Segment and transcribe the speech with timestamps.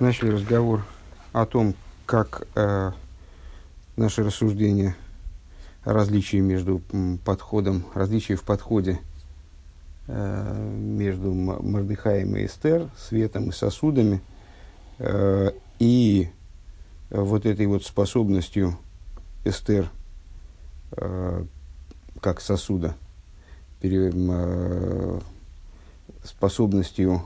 [0.00, 0.82] начали разговор
[1.32, 1.74] о том,
[2.06, 2.92] как э,
[3.96, 4.96] наши рассуждения
[5.84, 6.80] о между
[7.24, 8.98] подходом, различии в подходе
[10.06, 14.22] э, между Мордыхаем и Эстер, светом и сосудами,
[14.98, 16.30] э, и
[17.10, 18.78] вот этой вот способностью
[19.44, 19.90] Эстер
[20.92, 21.44] э,
[22.20, 22.96] как сосуда,
[23.80, 25.20] пере, э,
[26.24, 27.22] способностью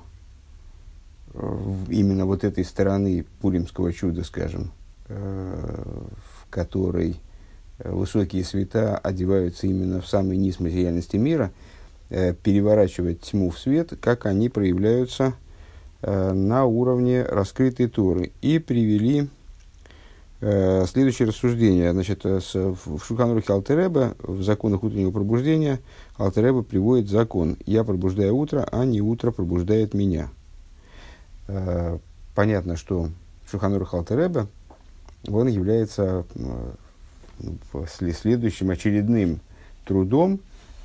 [1.88, 4.70] именно вот этой стороны пуримского чуда, скажем,
[5.08, 5.84] э,
[6.16, 7.16] в которой
[7.78, 11.50] высокие света одеваются именно в самый низ материальности мира,
[12.10, 15.34] э, переворачивать тьму в свет, как они проявляются
[16.02, 18.32] э, на уровне раскрытой Торы.
[18.40, 19.28] И привели
[20.40, 21.92] следующее рассуждение.
[21.92, 25.80] Значит, в Шуханрухе Алтереба, в законах утреннего пробуждения,
[26.18, 30.28] Алтереба приводит закон «Я пробуждаю утро, а не утро пробуждает меня».
[31.46, 31.98] Э,
[32.34, 33.10] понятно, что
[33.50, 34.48] Шуханур Халтереба,
[35.28, 39.40] он является э, следующим очередным
[39.84, 40.40] трудом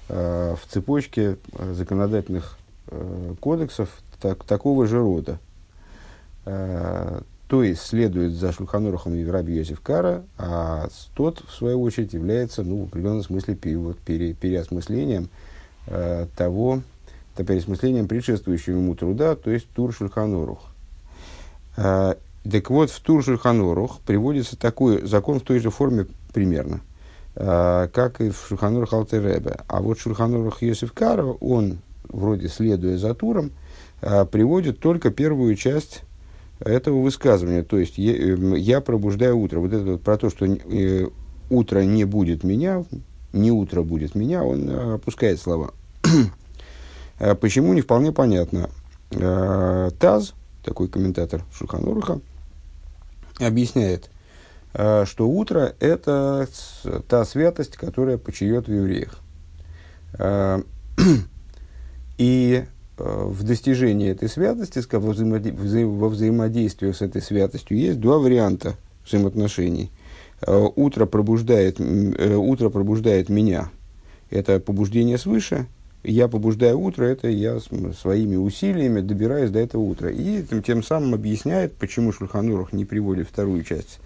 [0.10, 1.38] э, в цепочке
[1.74, 2.58] законодательных
[3.40, 5.38] кодексов так, такого же рода.
[6.44, 12.64] То есть следует за Шульханурахом и Раби Йосиф Кара, а тот, в свою очередь, является
[12.64, 15.30] ну, в определенном смысле пере, вот, пере, переосмыслением
[15.86, 16.82] того, это
[17.44, 20.60] пересмыслением предшествующего ему труда, то есть Тур Шульханорух.
[21.78, 22.18] А,
[22.50, 26.82] так вот, в Тур Шульханорух приводится такой закон в той же форме примерно,
[27.36, 29.58] а, как и в Шульханорух Алтеребе.
[29.68, 33.52] А вот Шульханорух Йосиф Кара, он, вроде следуя за Туром,
[34.02, 36.04] а, приводит только первую часть
[36.60, 37.64] этого высказывания.
[37.64, 39.60] То есть, я, эм, я пробуждаю утро.
[39.60, 41.08] Вот это вот про то, что э,
[41.50, 42.84] утро не будет меня,
[43.32, 45.72] не утро будет меня, он опускает слова.
[47.20, 48.70] Э, почему, не вполне понятно.
[49.12, 52.22] Э, Таз, такой комментатор Шуханоруха,
[53.40, 54.10] объясняет,
[54.74, 56.48] э, что утро– это
[57.08, 59.20] та святость, которая почиет в евреях.
[62.18, 62.66] И
[62.98, 68.76] в достижении этой святости, во взаимодействии с этой святостью, есть два варианта
[69.06, 69.92] взаимоотношений.
[70.46, 73.70] Утро пробуждает, утро пробуждает меня.
[74.32, 75.68] Это побуждение свыше–
[76.04, 80.10] я побуждаю утро, это я своими усилиями добираюсь до этого утра.
[80.10, 84.00] И тем, тем самым объясняет, почему Шульханурах не приводит вторую часть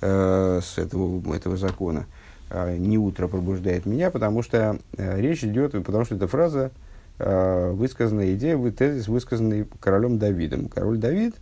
[0.00, 2.06] э, с этого, этого закона.
[2.50, 6.72] Э, не утро пробуждает меня, потому что э, речь идет, потому что эта фраза
[7.18, 10.68] э, высказанная идея, тезис, высказанный королем Давидом.
[10.68, 11.36] Король Давид,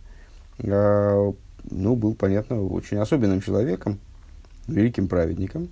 [0.59, 1.31] э,
[1.71, 3.99] ну, был, понятно, очень особенным человеком,
[4.67, 5.69] великим праведником.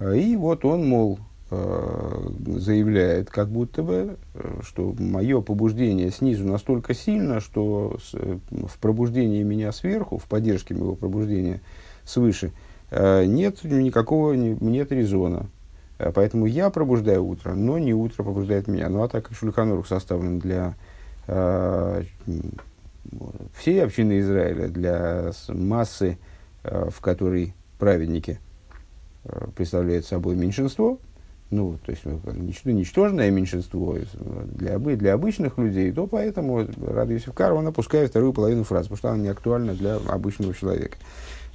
[0.00, 6.92] И вот он, мол, Э, заявляет, как будто бы, э, что мое побуждение снизу настолько
[6.92, 11.60] сильно, что э, в пробуждении меня сверху, в поддержке моего пробуждения
[12.04, 12.52] свыше,
[12.90, 15.48] нет никакого, нет резона.
[15.98, 18.88] Поэтому я пробуждаю утро, но не утро пробуждает меня.
[18.88, 20.74] Ну а так как Шульханорух составлен для
[21.26, 22.02] э,
[23.54, 26.18] всей общины Израиля, для массы,
[26.62, 28.38] э, в которой праведники
[29.24, 30.98] э, представляют собой меньшинство,
[31.50, 32.18] ну, то есть ну,
[32.72, 33.96] ничтожное меньшинство
[34.46, 39.10] для, для обычных людей, то поэтому Рад Юсифкар, он опускает вторую половину фразы, потому что
[39.10, 40.96] она не актуальна для обычного человека.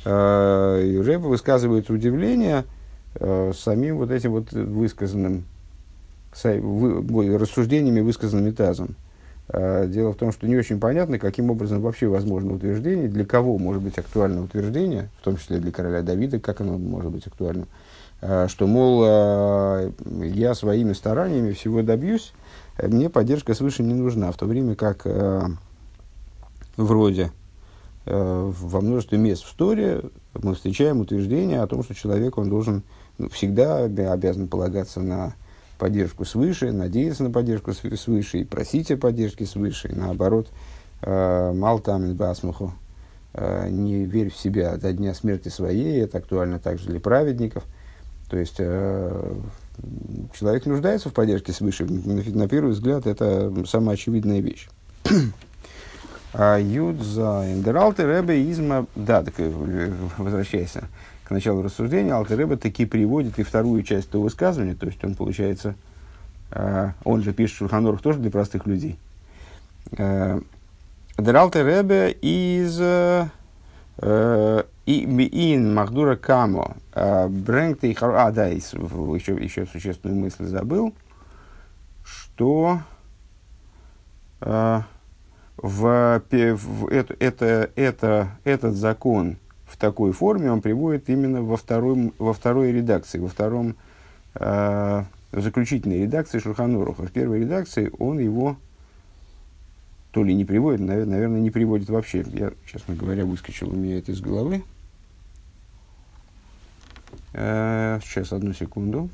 [0.05, 2.63] А, и Рэба высказывает удивление
[3.15, 5.43] а, самим вот этим вот высказанным,
[6.31, 8.95] рассуждениями, высказанными тазом.
[9.49, 13.57] А, дело в том, что не очень понятно, каким образом вообще возможно утверждение, для кого
[13.57, 17.67] может быть актуально утверждение, в том числе для короля Давида, как оно может быть актуальным.
[18.21, 19.91] Э, что, мол, э,
[20.23, 22.33] я своими стараниями всего добьюсь,
[22.77, 25.07] э, мне поддержка свыше не нужна, в то время как
[26.77, 27.31] вроде
[28.05, 30.01] во множестве мест в истории
[30.33, 32.81] мы встречаем утверждение о том, что человек он должен
[33.19, 35.35] ну, всегда обязан полагаться на
[35.77, 40.47] поддержку свыше, надеяться на поддержку свыше и просить о поддержке свыше, и наоборот,
[41.05, 42.73] малтамин басмуху,
[43.69, 47.63] не верь в себя до дня смерти своей, это актуально также для праведников–
[48.31, 49.33] то есть э,
[50.39, 51.83] человек нуждается в поддержке свыше.
[51.85, 54.69] На, первый взгляд, это самая очевидная вещь.
[56.33, 58.85] А Юдза Индералты Ребе изма...
[58.95, 60.75] Да, так э, возвращаясь
[61.25, 65.15] к началу рассуждения, Алтер Ребе таки приводит и вторую часть этого высказывания, то есть он,
[65.15, 65.75] получается,
[66.51, 68.97] э, он же пишет Шурханорах тоже для простых людей.
[69.97, 70.39] Э,
[71.17, 72.15] Дералте Ребе
[74.99, 78.77] из Ин Махдура Камо Брэнгт и А, да, еще,
[79.35, 80.93] еще существенную мысль забыл,
[82.03, 82.79] что
[84.39, 86.21] в,
[86.55, 89.37] в это, это, это, этот закон
[89.71, 93.75] в такой форме он приводит именно во, втором, во второй редакции, во втором
[94.35, 97.03] э, в заключительной редакции Шурханоруха.
[97.03, 98.57] В первой редакции он его
[100.11, 102.25] то ли не приводит, наверное не приводит вообще.
[102.33, 104.63] Я, честно говоря, выскочил у меня это из головы.
[107.33, 109.09] Э, сейчас, одну секунду.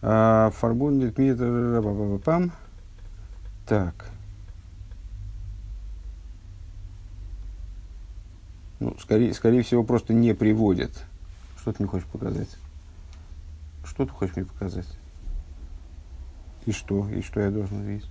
[0.00, 1.82] Фарбундит митр
[2.22, 2.52] пам.
[3.66, 4.10] Так.
[8.80, 10.90] Ну, скорее, скорее всего, просто не приводит.
[11.58, 12.54] Что ты мне хочешь показать?
[13.84, 14.86] Что ты хочешь мне показать?
[16.66, 17.08] И что?
[17.08, 18.08] И что я должен видеть?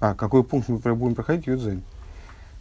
[0.00, 1.46] А, какой пункт мы будем проходить?
[1.46, 1.82] Юдзайн.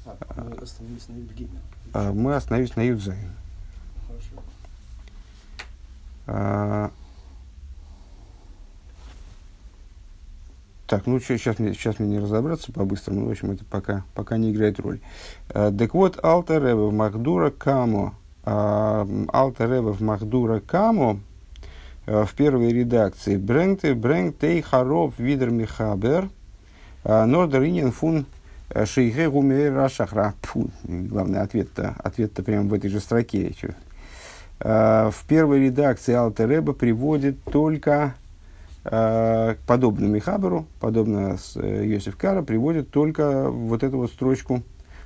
[0.07, 1.59] А, мы остановились на Юдгимел.
[1.93, 3.31] А, мы остановились на Юдзайн.
[4.07, 4.43] Хорошо.
[6.27, 6.91] А,
[10.87, 14.51] так, ну сейчас мне, сейчас мне не разобраться по-быстрому, в общем, это пока, пока не
[14.51, 15.01] играет роль.
[15.49, 18.15] А, так вот, Алтер Ребе в מהדורא קמא.
[18.43, 21.19] А, Алтер Ребе в מהדורא קמא
[22.05, 23.35] а, в первой редакции.
[23.35, 26.29] ברענגט, ברענגט דער רב ווי דער מחבר.
[27.03, 28.25] Нордер фун
[28.85, 30.33] шейхе гумер рашахра.
[30.83, 33.53] Главный ответ-то, ответ-то прямо в этой же строке.
[34.59, 38.15] Э, в первой редакции Алтереба приводит только
[38.85, 44.63] э, подобно Михаберу, подобно с э, Йосиф Кара, приводит только вот эту вот строчку,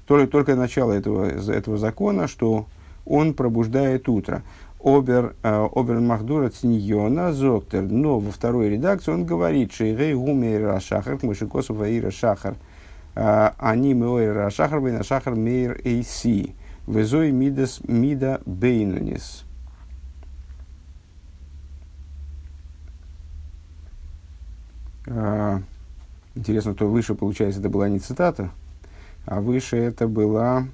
[0.07, 2.65] только, только начало этого, этого закона, что
[3.05, 4.43] он пробуждает утро.
[4.83, 7.83] Обер, обер Махдура Циньона Зоктер.
[7.83, 12.55] Но во второй редакции он говорит, Шейгей Гумейра Шахар, Мышикосов Аира Шахар,
[13.13, 16.55] они Мейра Шахар, Вейна Шахар Мейр Эйси.
[16.87, 19.45] Везой мидас мида бейнунис.
[25.07, 25.61] А,
[26.35, 28.51] интересно, то выше, получается, это была не цитата,
[29.25, 30.67] а выше это была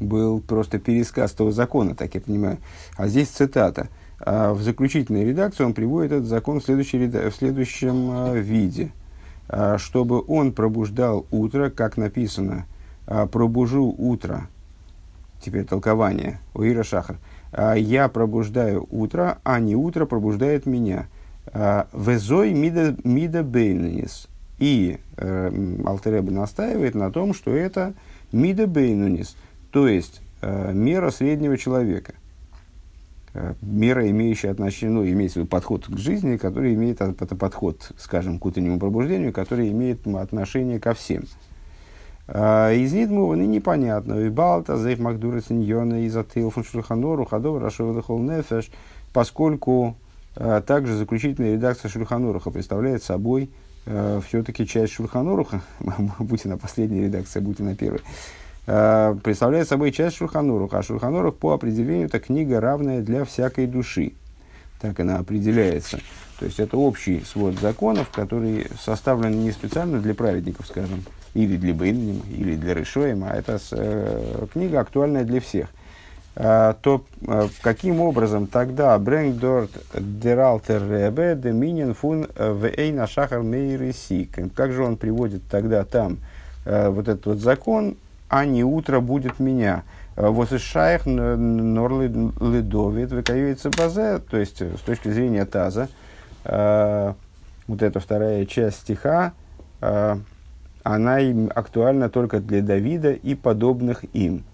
[0.00, 2.58] был просто пересказ того закона, так я понимаю.
[2.96, 3.88] А здесь цитата.
[4.18, 8.92] А в заключительной редакции он приводит этот закон в, следующей, в следующем а, виде.
[9.52, 12.66] А, чтобы он пробуждал утро, как написано–
[13.06, 14.48] а, пробужу утро,
[15.40, 17.18] теперь толкование, Уира Шахар,
[17.52, 21.06] а, я пробуждаю утро, а не утро пробуждает меня.
[21.52, 24.28] Везой мида, мида бейнунис.
[24.60, 27.94] И э, Алтереба настаивает на том, что это
[28.30, 29.36] мида бейнунис,
[29.72, 32.14] то есть э, мера среднего человека.
[33.62, 38.38] Мера, имеющая отношение, ну, имеется в виду подход к жизни, который имеет, это подход, скажем,
[38.38, 41.24] к утреннему пробуждению, который имеет отношение ко всем.
[42.28, 44.14] А, из Нидмуван и непонятно.
[44.20, 48.70] И Балта, Зейх Магдура Синьона, Изатил фон Шульханору, Хадов, Рашов Нефеш,
[49.12, 49.96] поскольку
[50.36, 53.50] а, также заключительная редакция Шульханоруха представляет собой
[53.86, 55.62] а, все-таки часть Шульханоруха,
[56.18, 58.00] будьте на последней редакции, будьте на первой,
[58.64, 60.78] представляет собой часть Шульханоруха.
[60.78, 64.12] А Шульханорух по определению это книга, равная для всякой души.
[64.80, 66.00] Так она определяется.
[66.38, 71.04] То есть это общий свод законов, который составлен не специально для праведников, скажем,
[71.34, 75.68] или для Бейнним, или для Решоем, а это э, книга актуальная для всех.
[76.34, 84.52] А, то а, каким образом тогда Брэнгдорт Дералтер Ребе Доминин фун э, Вейна Шахар Мейрисик?
[84.54, 86.18] Как же он приводит тогда там
[86.64, 87.96] а, вот этот вот закон,
[88.32, 89.84] а не утро будет меня?
[90.16, 95.88] Вот из шайх норлы ледовит выкаюется базе, то есть с точки зрения таза,
[96.42, 99.34] вот эта вторая часть стиха,
[99.80, 101.18] она
[101.54, 104.44] актуальна только для Давида и подобных им,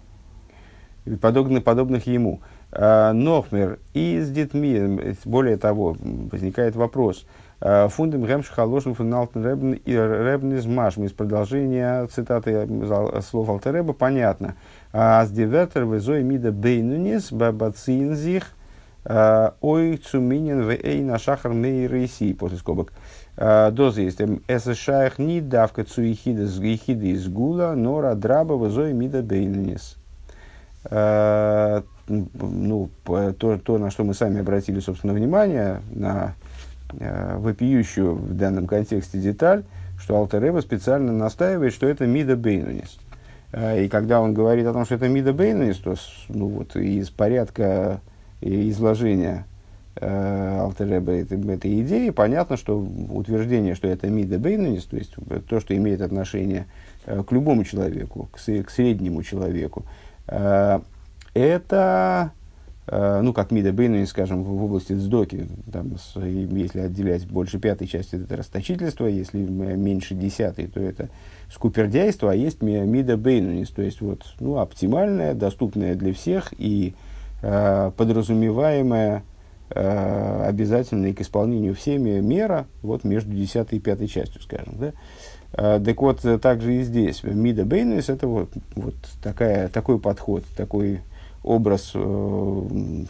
[1.21, 2.41] подобных, подобных ему.
[2.71, 7.25] Нохмер и с детьми, более того, возникает вопрос.
[7.61, 11.03] Фундам Гемш Халожен Фуналтен Ребн и Ребн из Машм.
[11.03, 12.67] Из продолжения цитаты
[13.21, 14.55] слов Алтереба понятно.
[14.93, 18.53] А с диветер везой мида бейнунис бабацинзих
[19.05, 22.93] ой цуминин в эй на шахар мейрейси после скобок.
[23.35, 24.21] Доза есть.
[24.47, 29.97] Это шайх не давка цу ехиды из гула, нора драба вазой мида бейненис.
[32.11, 36.33] Ну, то, то, на что мы сами обратили, собственно, внимание, на
[36.91, 39.63] вопиющую в данном контексте деталь,
[39.99, 42.97] что Алтереба специально настаивает, что это мида бейнунис.
[43.53, 45.95] И когда он говорит о том, что это мида бейнунис, то
[46.29, 47.99] ну, вот, из порядка
[48.41, 49.45] изложения
[49.95, 55.15] э, Алтереба этой, этой идеи, понятно, что утверждение, что это мида бейнунис, то есть
[55.47, 56.67] то, что имеет отношение
[57.05, 59.85] э, к любому человеку, к, к среднему человеку,
[60.27, 60.79] э,
[61.33, 62.38] это э,
[62.91, 68.35] ну, как Мида Бейнуни, скажем, в, области сдоки, там, если отделять больше пятой части, это
[68.37, 71.09] расточительство, если меньше десятой, то это
[71.51, 76.93] скупердяйство, а есть Мида Бейнунис, то есть вот, ну, оптимальное, доступное для всех и
[77.41, 79.23] э, подразумеваемое
[79.71, 84.93] э, обязательная к исполнению всеми мера вот между десятой и пятой частью, скажем, да.
[85.53, 87.23] Э, так вот, также и здесь.
[87.23, 91.01] Мида Бейнус– это вот, вот такая, такой подход, такой
[91.49, 92.61] образ э,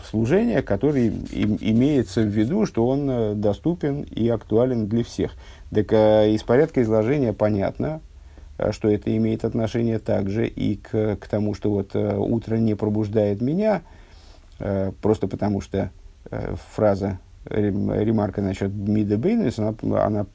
[0.10, 5.34] служения, который им, имеется в виду, что он э, доступен и актуален для всех.
[5.72, 8.00] Так э, из порядка изложения понятно,
[8.72, 13.84] что это имеет отношение также и к, к тому, что вот утро не пробуждает меня,
[15.02, 15.92] просто потому что
[16.76, 17.20] фраза,
[17.50, 20.26] ремарка насчет Мида Бейнус, она, она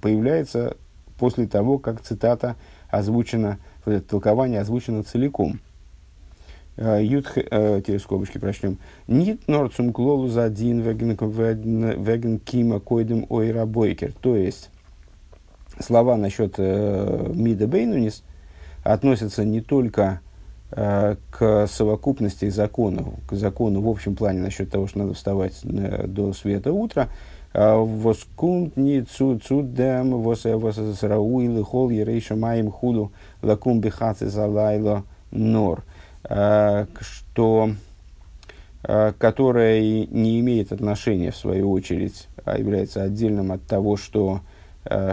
[0.00, 0.76] появляется
[1.18, 2.54] после того, как цитата
[2.90, 3.58] озвучена,
[4.08, 5.58] толкование озвучено целиком.
[6.76, 8.78] Э, Ют, э, теперь скобочки прочтем.
[9.06, 9.94] Нит норцум
[10.28, 14.12] за один веген кима койдем ойра бойкер.
[14.20, 14.70] То есть,
[15.78, 18.24] слова насчет э, мида бейнунис
[18.82, 20.20] относятся не только
[20.72, 26.06] э, к совокупности законов, к закону в общем плане насчет того, что надо вставать э,
[26.08, 27.08] до света утра,
[27.54, 33.12] воскунт ни цу цудем вос вос рауил хол ерейша маим худу
[33.42, 35.84] лакум бихацы залайло нор
[36.26, 37.70] что
[39.18, 44.40] которое не имеет отношения, в свою очередь, а является отдельным от того, что,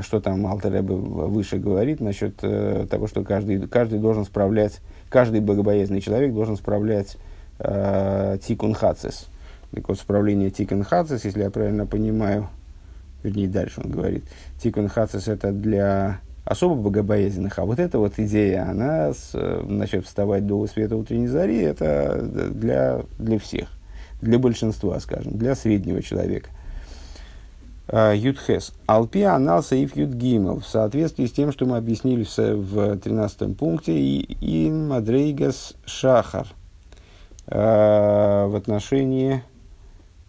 [0.02, 6.34] что там Алтаребе выше говорит насчет того, что каждый, каждый должен справлять, каждый богобоязненный человек
[6.34, 7.16] должен справлять
[7.58, 9.28] тикун хацис,
[9.72, 12.50] так вот, справление Тикон Хацис, если я правильно понимаю,
[13.24, 14.26] вернее, дальше он говорит,
[14.62, 19.32] Тикон Хацис это для особо богобоязненных, а вот эта вот идея, она, с,
[19.64, 22.22] насчет вставать до света утренней зари, это
[22.52, 23.70] для, для всех,
[24.22, 26.50] для большинства, скажем, для среднего человека.
[27.88, 28.74] А, Ютхес.
[28.86, 30.60] Алпи анал саиф Гимел.
[30.60, 36.48] В соответствии с тем, что мы объяснили в 13 пункте, и мадрейгас шахар.
[37.48, 39.51] А, в отношении Э,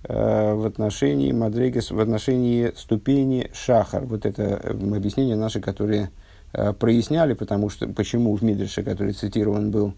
[0.09, 4.05] в отношении Мадрейгас, в отношении ступени Шахар.
[4.05, 6.11] Вот это э, объяснение наши, которые
[6.53, 9.95] э, проясняли, потому что, почему в Мидрше, который цитирован был,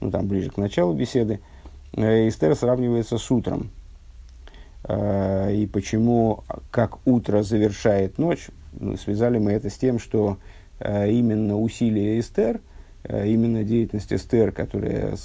[0.00, 1.40] ну, там, ближе к началу беседы,
[1.92, 3.70] Эстер сравнивается с утром.
[4.88, 10.36] И почему, как утро завершает ночь, ну, связали мы это с тем, что
[10.80, 12.60] именно усилия Эстер,
[13.08, 15.16] именно деятельность Эстер, которая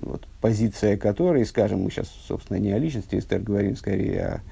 [0.00, 4.42] вот, позиция которой, скажем, мы сейчас, собственно, не о личности Эстер говорим, скорее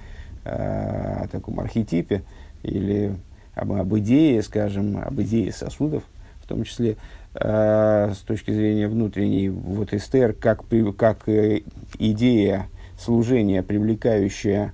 [0.45, 2.23] о, о, о таком архетипе
[2.63, 3.15] или
[3.55, 6.05] об, об идее, скажем, об идее сосудов,
[6.43, 6.97] в том числе
[7.35, 10.65] э, с точки зрения внутренней, вот Эстер как,
[10.97, 11.63] как э,
[11.99, 12.69] идея
[12.99, 14.73] служения, привлекающая,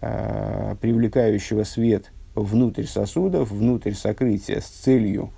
[0.00, 5.30] э, привлекающего свет внутрь сосудов, внутрь сокрытия с целью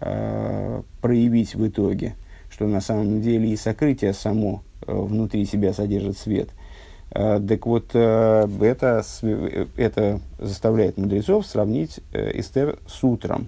[0.00, 2.14] э, проявить в итоге–
[2.58, 6.48] что на самом деле и сокрытие само э, внутри себя содержит свет.
[7.12, 9.04] Э, так вот, э, это,
[9.76, 13.46] это заставляет мудрецов сравнить Эстер с утром.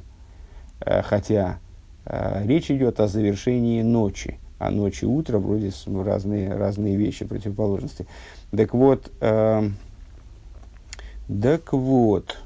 [0.83, 1.59] Хотя
[2.07, 4.39] речь идет о завершении ночи.
[4.59, 8.07] А ночи и утро вроде разные, разные вещи, противоположности.
[8.51, 9.11] Так вот,
[11.29, 12.39] так вот,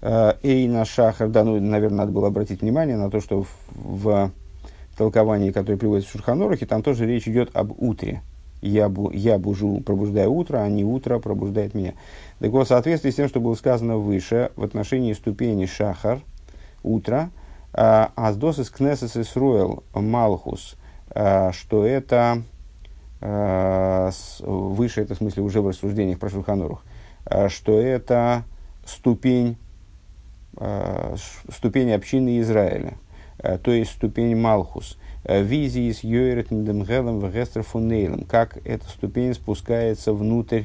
[0.00, 4.30] Эйна Шахар, да, ну, наверное, надо было обратить внимание на то, что в, в
[4.96, 8.22] толковании, которое приводится в Шурханорахе, там тоже речь идет об утре.
[8.60, 11.94] Я, бу, я бужу, пробуждаю утро, а не утро пробуждает меня.
[12.38, 16.20] Так вот, в соответствии с тем, что было сказано выше, в отношении ступени Шахар,
[16.84, 17.30] утро,
[17.72, 20.76] а, Аздос из Кнесес Исруэл Малхус,
[21.10, 22.42] а, что это
[23.20, 26.84] а, выше, это в смысле уже в рассуждениях про Шурханорух,
[27.48, 28.44] что это
[28.84, 29.56] ступень,
[31.48, 32.94] ступень общины Израиля.
[33.42, 34.96] Э, то есть ступень Малхус.
[35.24, 38.24] Э, Визии с Йойретндем Гелем в Гестерфунейлем.
[38.24, 40.64] Как эта ступень спускается внутрь,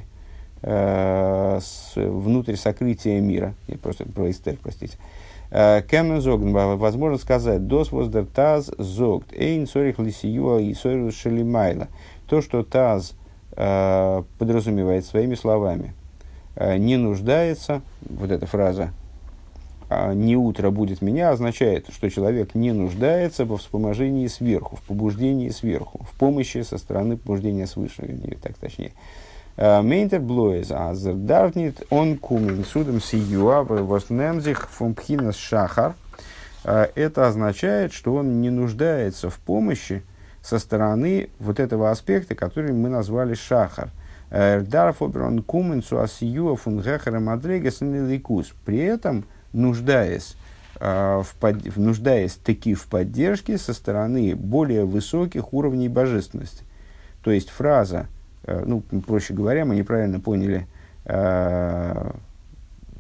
[0.61, 1.59] э,
[1.95, 3.55] внутрь сокрытия мира.
[3.67, 4.97] Я просто про Эстер, простите.
[5.49, 11.87] Кемен зогн, возможно сказать, дос воздер таз зогт, эйн сорих лисиюа и сорих шелимайла.
[12.27, 13.13] То, что таз
[13.51, 15.93] подразумевает своими словами,
[16.59, 18.91] не нуждается, вот эта фраза
[19.89, 26.05] не утро будет меня, означает, что человек не нуждается во вспоможении сверху, в побуждении сверху,
[26.09, 28.91] в помощи со стороны побуждения свыше, или так точнее.
[29.59, 35.95] А, Мейнтер блоез азер дарнит он кумен судом сиюа воснемзих фумпхинас шахар.
[36.63, 40.03] А, это означает, что он не нуждается в помощи
[40.43, 43.89] со стороны вот этого аспекта, который мы назвали шахар.
[44.29, 47.79] Дарфоберон куменцу асиюа фунгехара мадрегес
[48.65, 50.35] При этом, нуждаясь
[50.79, 56.63] в, под, нуждаясь таки в поддержке со стороны более высоких уровней божественности.
[57.23, 58.07] То есть фраза,
[58.45, 60.67] ну, проще говоря, мы неправильно поняли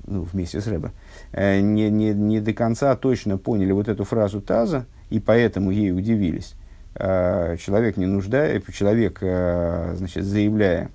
[0.07, 0.91] ну, вместе с Рэбе,
[1.33, 5.91] э, не, не, не до конца точно поняли вот эту фразу Таза, и поэтому ей
[5.91, 6.55] удивились.
[6.95, 10.89] Э, человек не нуждает, человек, э, значит, заявляя,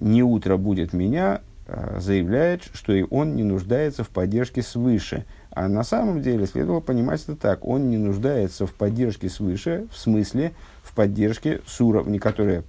[0.00, 1.42] не утро будет меня,
[1.98, 5.24] заявляет, что и он не нуждается в поддержке свыше.
[5.50, 7.64] А на самом деле следовало понимать это так.
[7.64, 10.52] Он не нуждается в поддержке свыше, в смысле
[10.82, 12.64] в поддержке с уровня, которая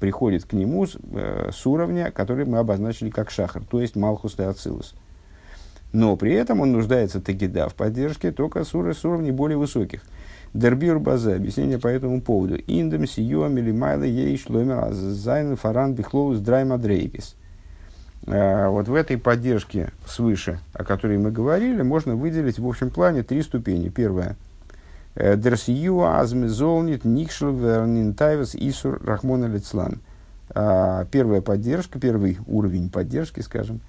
[0.00, 4.38] приходит к нему с, э, с уровня, который мы обозначили как שחר, то есть מלכות
[4.38, 4.94] דאצילות.
[5.92, 10.02] Но при этом он нуждается тагида в поддержке только с, ур- с уровней более высоких.
[10.52, 12.56] דער ביאור בזה, объяснение по этому поводу.
[12.56, 17.36] אין דעם סיוע מלמעלה יש לומר זיינען פאראן בכללות דריי מדריגות.
[18.26, 23.22] Э, вот в этой поддержке свыше, о которой мы говорили, можно выделить в общем плане
[23.22, 23.88] три ступени.
[23.88, 24.36] Первая–
[25.16, 30.00] Э, Дерсиюа азмезолнит никшл вернинтайвес исур рахмона лицлан.
[30.50, 33.80] А, первая поддержка, первый уровень поддержки, скажем,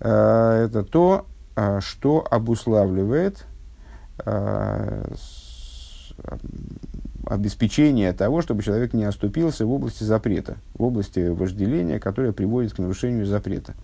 [0.00, 1.26] э, это то,
[1.80, 3.46] что обуславливает
[7.26, 12.78] обеспечение того, чтобы человек не оступился в области запрета, в области вожделения, которое приводит к
[12.78, 13.74] нарушению запрета.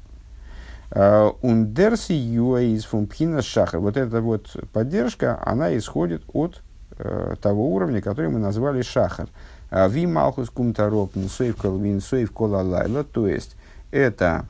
[0.91, 3.79] Ундерси юаиз фумпхина шаха.
[3.79, 6.63] Вот эта вот поддержка, она исходит от
[6.99, 9.29] э, того уровня, который мы назвали шахар.
[9.71, 13.55] А ви малхус кумтароп нсоев колвин соев колалайла, то есть
[13.93, 14.47] это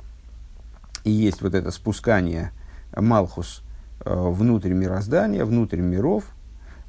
[1.04, 2.52] и есть вот это спускание
[2.96, 3.62] малхус
[4.04, 6.24] э, внутрь мироздания, внутрь миров,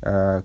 [0.02, 0.44] э,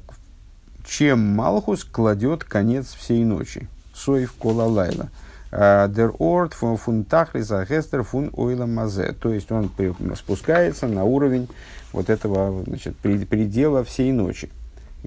[0.87, 3.69] чем малхус кладет конец всей ночи.
[3.95, 5.09] Соев колалайла.
[5.51, 9.13] Дер орд фун тахлиса гестер фун ойла мазе.
[9.13, 9.71] То есть он
[10.17, 11.49] спускается на уровень
[11.93, 14.51] вот этого значит, предела всей ночи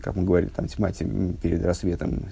[0.01, 2.25] как мы говорили, там тьма перед рассветом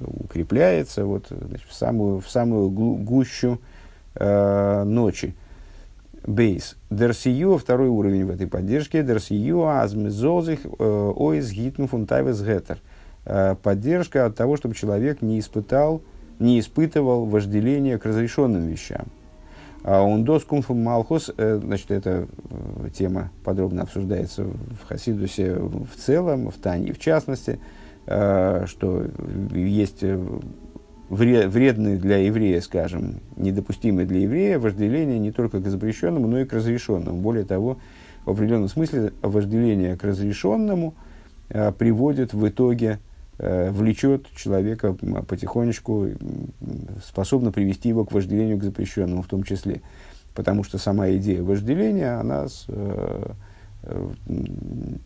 [0.00, 3.60] укрепляется вот, значит, в, самую, в самую гущу
[4.14, 5.34] э, ночи.
[6.26, 6.76] Бейс.
[6.88, 9.02] Дерсию, второй уровень в этой поддержке.
[9.02, 12.78] Дерсию, азмезозих, э, оиз, гитн, фунтайвес, гетер.
[13.24, 16.02] Э, поддержка от того, чтобы человек не испытал,
[16.38, 19.06] не испытывал вожделения к разрешенным вещам.
[19.82, 22.28] А он дос кумфу малхус, э, значит, эта
[22.94, 27.58] тема подробно обсуждается в Хасидусе в целом, в Тане в частности,
[28.04, 29.06] что
[29.52, 30.04] есть
[31.16, 36.52] вредные для еврея, скажем, недопустимые для еврея вожделение не только к запрещенному, но и к
[36.52, 37.18] разрешенному.
[37.18, 37.78] Более того,
[38.24, 40.94] в определенном смысле вожделение к разрешенному
[41.78, 42.98] приводит в итоге
[43.44, 44.94] Э, влечет человека
[45.26, 46.10] потихонечку,
[47.04, 49.80] способно привести его к вожделению к запрещенному в том числе.
[50.32, 53.32] Потому что сама идея вожделения, она, э,
[53.82, 54.10] э,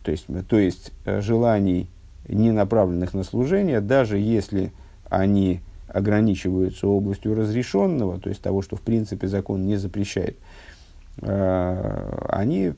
[0.03, 1.89] то, есть, то есть желаний,
[2.27, 4.71] не направленных на служение, даже если
[5.09, 10.37] они ограничиваются областью разрешенного, то есть того, что в принципе закон не запрещает,
[11.19, 12.73] они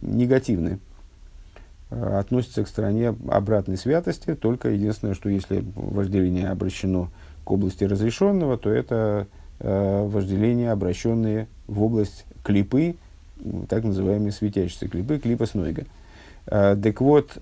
[0.00, 0.78] негативны
[1.92, 7.10] Э, относится к стороне обратной святости, только единственное, что если вожделение обращено
[7.44, 9.26] к области разрешенного, то это
[9.60, 10.08] э,
[10.72, 12.96] обращенные в область клипы,
[13.68, 15.84] так называемые светящиеся клипы, клипа снойга.
[16.46, 17.38] Так вот,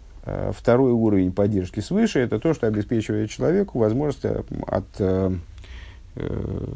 [0.52, 5.32] второй уровень поддержки свыше, это то, что обеспечивает человеку возможность э, от, э,
[6.16, 6.66] э,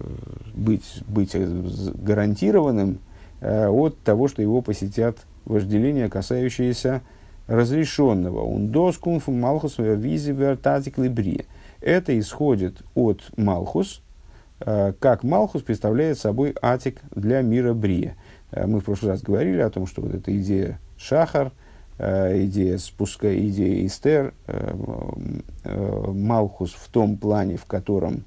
[0.54, 3.00] быть, быть гарантированным
[3.40, 7.02] э, от того, что его посетят вожделения, касающиеся
[7.46, 11.44] разрешенного ундос кунфу малхус визи вертатик либри.
[11.82, 14.00] Это исходит от малхус,
[14.60, 18.16] э, как малхус представляет собой атик для мира брия.
[18.52, 21.50] Э, мы в прошлый раз говорили о том, что вот эта идея шахар, э,
[21.98, 24.34] идея спуска, идея истер,
[25.64, 28.24] малхус в том плане, в котором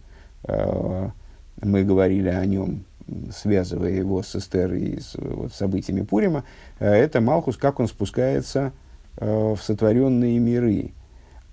[0.47, 2.85] мы говорили о нем,
[3.31, 6.43] связывая его с Эстер и с вот, событиями Пурима,
[6.79, 8.71] это Малхус, как он спускается
[9.19, 10.91] Э, в сотворенные миры.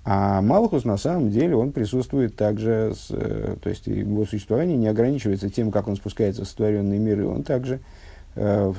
[0.04, 4.86] А Малхус на самом деле он присутствует также, с, э, то есть его существование не
[4.86, 7.80] ограничивается тем, как он спускается в сотворенные миры, он также, э,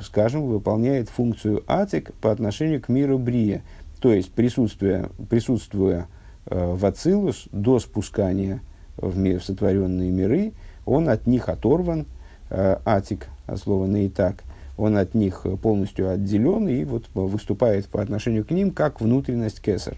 [0.03, 3.61] скажем, выполняет функцию атик по отношению к миру Брия,
[4.01, 6.07] то есть присутствуя, присутствуя
[6.45, 8.61] в Ацилус до спускания
[8.97, 10.53] в, мир, в сотворенные миры,
[10.85, 12.05] он от них оторван,
[12.49, 14.43] атик, от слова нейтак,
[14.77, 19.97] он от них полностью отделен и вот выступает по отношению к ним как внутренность кесар.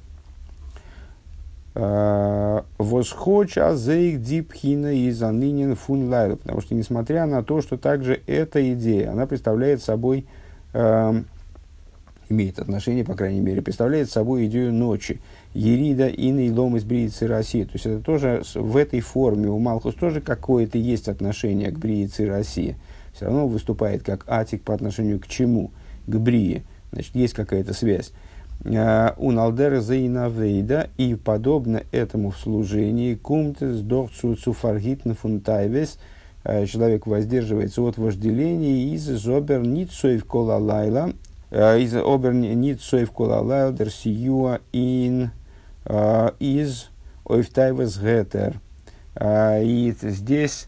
[2.97, 6.35] Восхоча зейк дипхина и занынен фун лайла.
[6.35, 10.25] Потому что, несмотря на то, что также эта идея, она представляет собой,
[10.73, 11.21] э,
[12.29, 15.21] имеет отношение, по крайней мере, представляет собой идею ночи.
[15.53, 17.65] Ерида и лом из Бриицы России.
[17.65, 22.27] То есть это тоже в этой форме у Малхус тоже какое-то есть отношение к Бриице
[22.27, 22.77] России.
[23.13, 25.69] Все равно выступает как атик по отношению к чему?
[26.07, 26.63] К Брии.
[26.91, 28.11] Значит, есть какая-то связь.
[28.63, 35.99] Э, у Налдера Зейнавейда и подобно этому в служении кумтес дохцу цуфаргитн фунтайвес
[36.43, 41.11] э, человек воздерживается от вожделения из зобер ницоев кола лайла
[41.51, 45.31] э, из обер ницоев кола лайла дерсиюа ин
[46.39, 46.89] из
[47.23, 48.59] ойфтайвес гетер
[49.17, 50.67] и здесь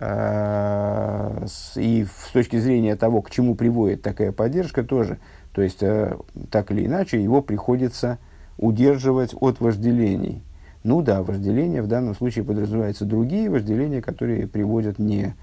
[0.00, 5.18] и с точки зрения того, к чему приводит такая поддержка, тоже–
[5.54, 6.16] то есть, э,
[6.50, 8.18] так или иначе, его приходится
[8.58, 10.42] удерживать от вожделений.
[10.82, 15.34] Ну да, вожделение в данном случае подразумеваются другие вожделения, которые приводят не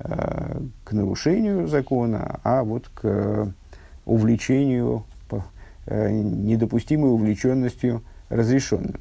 [0.00, 3.54] э, к нарушению закона, а вот к
[4.06, 5.04] увлечению,
[5.86, 9.00] э, недопустимой увлеченностью разрешенным.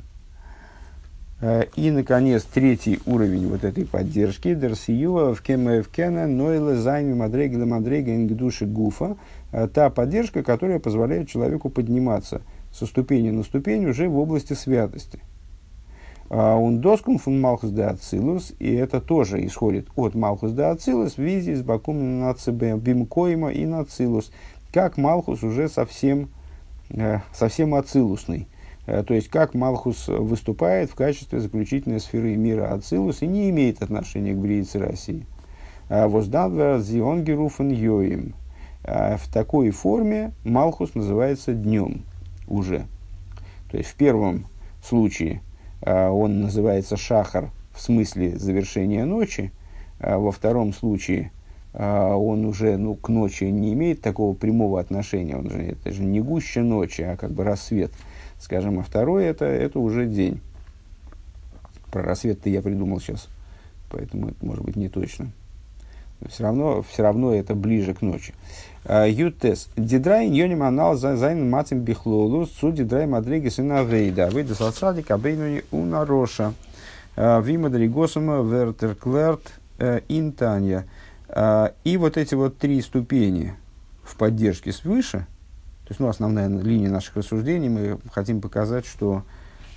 [1.41, 8.13] Э, и, наконец, третий уровень вот этой поддержки, Дерсиюа в Кена, Нойле, Займи, Мадрегила, Мадрега,
[8.13, 9.15] Ингдуши, Гуфа,
[9.51, 12.41] э, та поддержка, которая позволяет человеку подниматься
[12.73, 15.19] со ступени на ступень уже в области святости.
[16.29, 21.17] Он доскум фун Малхус де Ацилус, и это тоже исходит от Малхус де Ацилус в
[21.17, 24.31] визе с Бакум Бимкоима и Нацилус,
[24.71, 26.29] как Малхус уже совсем,
[26.91, 28.47] э, совсем ацилусный–
[28.89, 34.33] то есть, как Малхус выступает в качестве заключительной сферы мира Ацилус и не имеет отношения
[34.33, 35.27] к Бриице России.
[35.89, 38.33] А Воздадва Зионгеруфен Йоим.
[38.83, 42.03] А в такой форме Малхус называется днем
[42.47, 42.85] уже.
[43.69, 44.47] То есть, в первом
[44.83, 45.41] случае
[45.81, 49.51] а, он называется Шахар в смысле завершения ночи,
[49.99, 51.31] во втором случае
[51.73, 56.19] он уже ну, к ночи не имеет такого прямого отношения, он же, это же не
[56.19, 57.91] гуще ночи, а как бы рассвет–
[58.39, 60.39] скажем, а второй это, это уже день.
[61.91, 63.27] Про рассвет-то я придумал сейчас,
[63.89, 65.31] поэтому это может быть не точно.
[66.21, 68.33] Но все равно, все равно это ближе к ночи.
[68.85, 69.69] А, Ютес.
[69.77, 74.29] Дидрай ньоним анал зайн матим бихлолу су дидрай мадригис и навейда.
[74.29, 76.53] Выйда салсади кабейнуни унароша.
[77.15, 80.85] А, Вима дригосума вертерклерт э, интанья.
[81.83, 83.53] И вот эти вот три ступени
[84.03, 85.27] в поддержке свыше–
[85.89, 89.23] есть, ну, основная линия наших рассуждений, мы хотим показать, что,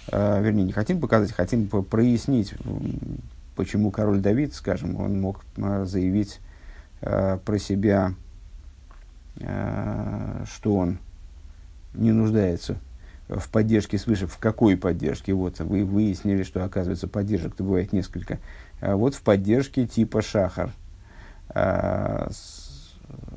[0.09, 2.55] э, вернее, не хотим показать, хотим прояснить,
[3.57, 6.41] почему король Давид, скажем, он мог э, заявить
[7.01, 8.13] э, про себя,
[9.41, 10.99] э, что он
[11.95, 12.77] не нуждается
[13.29, 14.27] в поддержке свыше.
[14.27, 15.33] В какой поддержке?
[15.33, 18.39] Вот вы выяснили, что, оказывается, поддержек-то бывает несколько.
[18.83, 20.73] А вот в поддержке типа Шахар.
[21.55, 22.29] Э,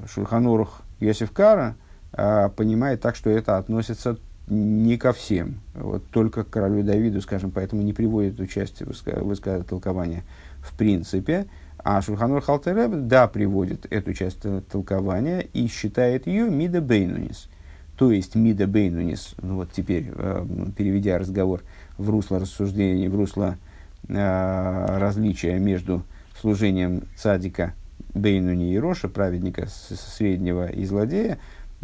[0.08, 1.76] Шульханурух Йосиф Кара–
[2.16, 7.82] понимает так, что это относится не ко всем, вот только к королю Давиду, скажем, поэтому
[7.82, 10.24] не приводит участие в высказывания толкования
[10.60, 11.48] в принципе.
[11.78, 17.48] А Шульханур Халтереб, да, приводит эту часть толкования и считает ее Мида Бейнунис.
[17.96, 21.62] То есть Мида Бейнунис, ну вот теперь, э, переведя разговор
[21.98, 23.58] в русло рассуждений, в русло
[24.08, 26.02] э, различия между
[26.42, 27.74] служением цадика
[28.16, 31.38] Бейнуни и Роша, праведника среднего и злодея,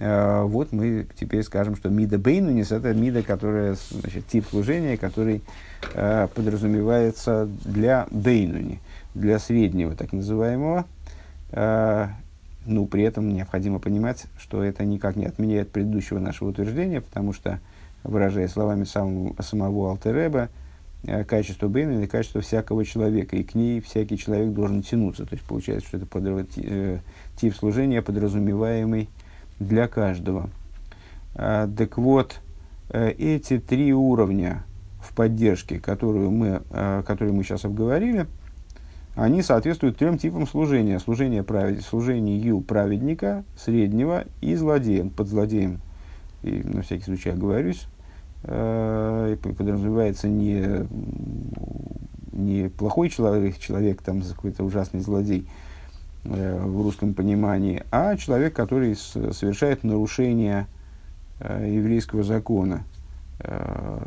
[0.04, 5.44] вот мы теперь скажем, что мида бейнунис– это мида, которая, значит, тип служения, который
[5.94, 8.80] э, подразумевается для бейнуни,
[9.14, 10.86] для среднего так называемого.
[11.52, 12.08] Э,
[12.66, 17.60] ну, при этом необходимо понимать, что это никак не отменяет предыдущего нашего утверждения, потому что,
[18.04, 20.50] выражая словами самого, самого Алтереба,
[21.04, 25.26] э, качество Бейна– это качество всякого человека, и к ней всякий человек должен тянуться.
[25.26, 26.24] То есть, получается, что это под,
[26.58, 27.00] э,
[27.36, 29.10] тип служения, подразумеваемый
[29.62, 30.50] для каждого.
[31.36, 32.40] А, так вот,
[32.90, 34.64] э, эти три уровня
[35.00, 38.28] в поддержке, которую мы, а, которые мы сейчас обговорили,
[39.16, 41.00] они соответствуют трем типам служения.
[41.00, 41.82] Служение, правед...
[41.84, 45.10] служению праведника, среднего и злодеем.
[45.10, 45.80] Под злодеем,
[46.44, 47.86] и на всякий случай оговорюсь,
[48.44, 50.88] э, подразумевается не,
[52.32, 55.50] не плохой человек, человек там какой-то ужасный злодей, Э,
[56.24, 60.68] в русском понимании, а человек, который совершает нарушение
[61.40, 62.84] э, еврейского закона.
[63.40, 64.00] Э,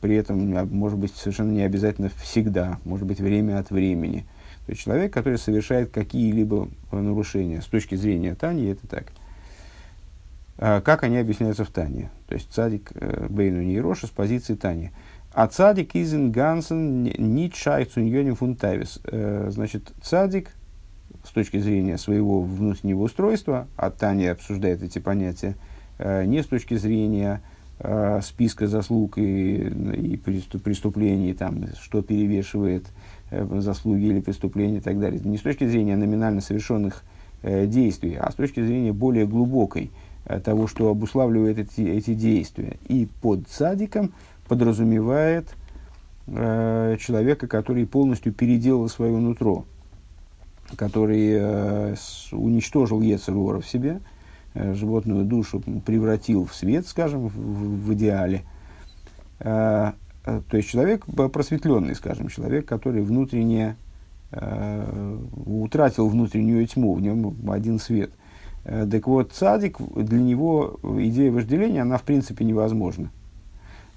[0.00, 4.26] при этом, может быть, совершенно не обязательно всегда, может быть, время от времени.
[4.66, 7.60] То есть человек, который совершает какие-либо нарушения.
[7.62, 9.06] С точки зрения Тани это так.
[10.58, 12.10] А как они объясняются в Тане?
[12.28, 12.92] То есть цадик
[13.28, 14.90] Бейну Нейроша с позиции Тани.
[15.32, 19.00] А цадик изен гансен нит шайх цуньоним фунтавис.
[19.48, 20.50] Значит, цадик
[21.24, 25.56] с точки зрения своего внутреннего устройства, а Таня обсуждает эти понятия,
[25.98, 27.42] не с точки зрения
[28.22, 32.86] списка заслуг и, и преступлений, там, что перевешивает
[33.30, 35.20] заслуги или преступления и так далее.
[35.22, 37.02] Не с точки зрения номинально совершенных
[37.42, 39.90] действий, а с точки зрения более глубокой,
[40.44, 42.76] того, что обуславливает эти, эти действия.
[42.88, 44.12] И под садиком
[44.46, 45.48] подразумевает
[46.26, 49.64] э, человека, который полностью переделал свое нутро,
[50.76, 51.94] который э,
[52.32, 54.00] уничтожил Ецергора в себе,
[54.54, 58.42] э, животную душу превратил в свет, скажем, в, в идеале.
[59.40, 59.92] Э,
[60.24, 63.76] то есть человек просветленный, скажем, человек, который внутренне
[65.46, 68.12] утратил внутреннюю тьму, в нем один свет.
[68.62, 73.10] Так вот, цадик, для него идея вожделения, она в принципе невозможна.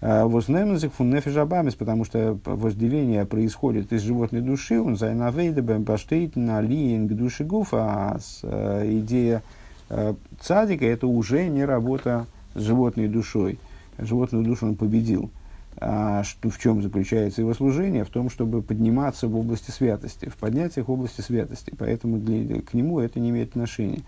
[0.06, 6.60] Э, Вознемзик фун нефишабамис, потому что вожделение происходит из животной души, он зайнавейдебем баштейт на
[6.60, 9.42] лиинг души гуфа, а э, идея
[9.89, 13.60] э, цадика это уже не работа с животной душой.
[13.98, 15.32] Животную душу он победил.
[15.78, 18.04] А что, в чем заключается его служение?
[18.04, 21.74] В том, чтобы подниматься в области святости, в поднятиях области святости.
[21.78, 24.02] Поэтому для, к нему это не имеет отношения.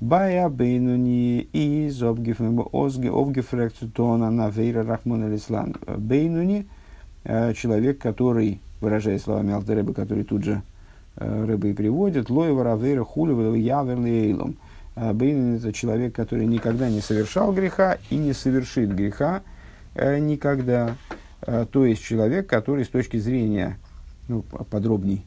[0.00, 5.74] Бая бейнуни из обгефрекцитона на вейра рахмон алислан.
[5.86, 6.66] Бейнуни,
[7.24, 10.62] человек, который, выражая словами Алтереба, который тут же
[11.16, 14.36] рыбы и приводит, лоева равейра хулева яверли
[14.96, 19.42] Бейнуни– это человек, который никогда не совершал греха и не совершит греха
[19.94, 20.96] никогда.
[21.72, 23.78] То есть человек, который с точки зрения,
[24.28, 25.24] ну, подробней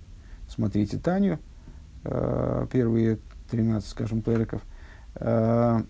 [0.50, 1.40] смотрите Таню,
[2.04, 4.62] первые 13, скажем, переков,
[5.16, 5.82] э,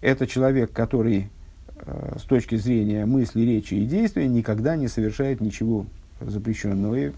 [0.00, 1.30] это человек, который
[1.76, 5.86] э, с точки зрения мысли, речи и действия никогда не совершает ничего
[6.20, 7.12] запрещенного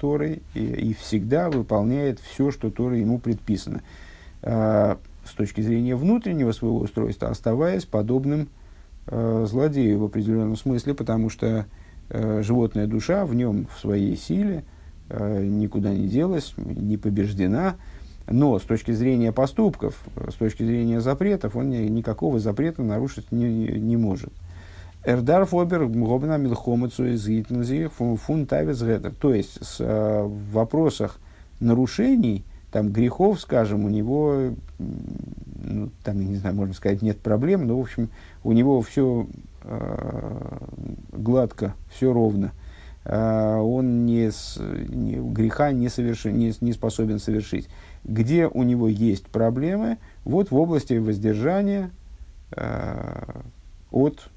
[0.00, 3.82] Торой и, и всегда выполняет все, что Тора ему предписано.
[4.42, 8.48] Э, с точки зрения внутреннего своего устройства, оставаясь подобным
[9.06, 11.66] злодею в определенном смысле, потому что
[12.10, 14.64] животная душа в нем, в своей силе,
[15.10, 17.76] никуда не делась, не побеждена,
[18.30, 23.96] но с точки зрения поступков, с точки зрения запретов, он никакого запрета нарушить не, не
[23.96, 24.32] может.
[25.04, 27.26] Эрдар фобер гобна милхомацу из
[28.20, 28.82] фун тавец
[29.20, 31.18] То есть с, э, в вопросах
[31.60, 37.66] нарушений, там грехов, скажем, у него, ну, там, я не знаю, можно сказать, нет проблем,
[37.66, 38.10] но, в общем,
[38.44, 39.26] у него все
[39.62, 40.58] э,
[41.12, 42.52] гладко, все ровно.
[43.08, 44.30] Э, он не,
[44.88, 47.68] не, греха не, соверши, не, не способен совершить
[48.04, 51.90] где у него есть проблемы, вот в области воздержания
[52.52, 53.40] э,
[53.90, 54.28] от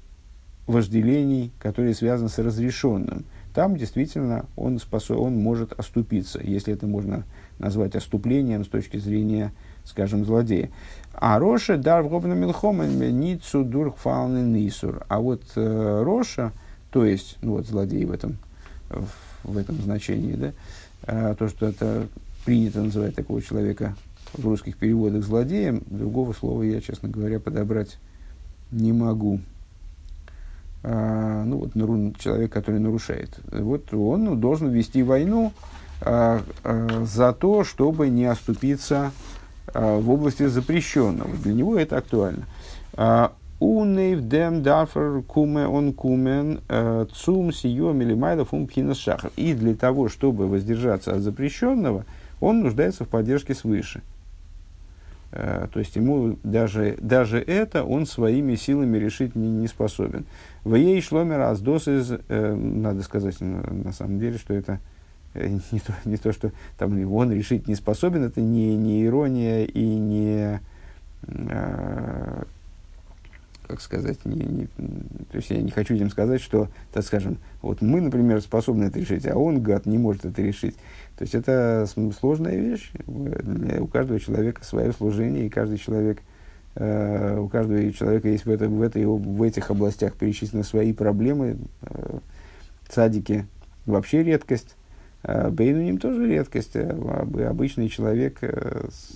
[0.66, 3.24] вожделений, которые связаны с разрешенным.
[3.54, 7.24] Там действительно он, способ, он может оступиться, если это можно
[7.58, 9.52] назвать оступлением с точки зрения,
[9.84, 10.70] скажем, злодея.
[11.14, 15.04] А Роша дар в милхома ницу дурхфалны нисур.
[15.08, 16.52] А вот э, Роша,
[16.90, 18.38] то есть, ну вот злодей в этом,
[19.44, 20.52] в, этом значении, да,
[21.06, 22.06] э, то, что это
[22.44, 23.94] принято называть такого человека
[24.32, 25.82] в русских переводах злодеем.
[25.86, 27.98] Другого слова я, честно говоря, подобрать
[28.70, 29.40] не могу.
[30.82, 33.38] А, ну вот нару, человек, который нарушает.
[33.52, 35.52] Вот он ну, должен вести войну
[36.00, 39.12] а, а, за то, чтобы не оступиться
[39.68, 41.36] а, в области запрещенного.
[41.36, 42.46] Для него это актуально.
[43.62, 46.60] Унейв дем дафер куме он кумен
[47.14, 49.30] цум сием или майлов ум шахар.
[49.36, 52.04] И для того, чтобы воздержаться от запрещенного,
[52.40, 54.02] он нуждается в поддержке свыше.
[55.30, 60.24] То есть ему даже, даже это он своими силами решить не, не способен.
[60.64, 64.80] В ей шломер аздос из, надо сказать на, на самом деле, что это
[65.34, 69.84] не то, не то, что там он решить не способен, это не, не ирония и
[69.84, 70.60] не
[73.82, 78.00] сказать, не, не, то есть я не хочу этим сказать, что, так скажем, вот мы,
[78.00, 80.74] например, способны это решить, а он, гад, не может это решить.
[81.16, 81.86] То есть это
[82.18, 82.90] сложная вещь.
[83.06, 86.20] У каждого человека свое служение, и каждый человек,
[86.74, 91.58] э, у каждого человека есть в, это, в, этой, в этих областях перечислены свои проблемы.
[91.82, 92.18] Э,
[92.88, 93.46] цадики
[93.86, 94.76] вообще редкость.
[95.24, 96.76] Э, Бейнуним тоже редкость.
[96.76, 98.40] Обычный человек,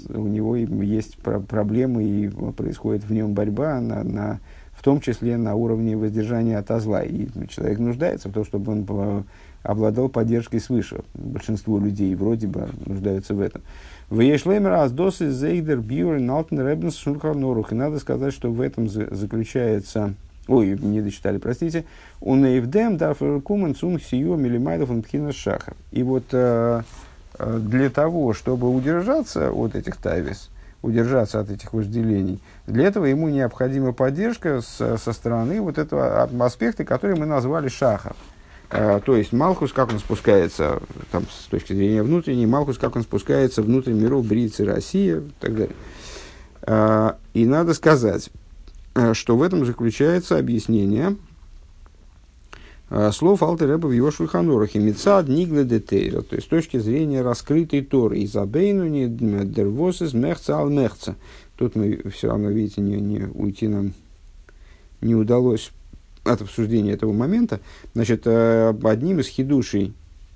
[0.09, 4.40] у него есть проблемы и происходит в нем борьба, на, на,
[4.73, 7.03] в том числе на уровне воздержания от зла.
[7.03, 9.25] И человек нуждается в том, чтобы он
[9.62, 11.03] обладал поддержкой свыше.
[11.14, 13.62] Большинство людей вроде бы нуждаются в этом.
[14.09, 17.73] В Аздосы Зейдер Бьюр Налтен Ребенс Шурханорух.
[17.73, 20.14] И надо сказать, что в этом заключается
[20.49, 21.85] ой, не дочитали, простите,
[22.21, 25.75] у Нейвдем дарфер кумен цун сию милимайдов он шахар.
[25.93, 26.83] И вот э,
[27.39, 30.51] э, для того, чтобы удержаться от этих тайвис,
[30.83, 36.85] удержаться от этих вожделений, для этого ему необходима поддержка с, со стороны вот этого аспекта,
[36.85, 38.15] который мы назвали шахар.
[38.69, 40.81] Uh, то есть Малхус, как он спускается,
[41.13, 45.55] там, с точки зрения внутренней, Малхус, как он спускается внутрь миров Брицы, Россия и так
[45.55, 45.77] далее.
[46.63, 48.29] Uh, и надо сказать,
[49.15, 51.17] что в этом заключается объяснение
[52.89, 54.79] э, слов Алтереба в его шульханурахе.
[54.79, 58.25] Мецад нигле детейра, то есть с точки зрения раскрытой Торы.
[58.25, 61.17] Изабейну не дервосис мехца ал мехца.
[61.57, 63.93] Тут мы все равно, видите, не, не уйти нам
[65.01, 65.73] не удалось
[66.25, 67.61] от обсуждения этого момента.
[67.95, 69.93] Значит, э, одним из хидушей,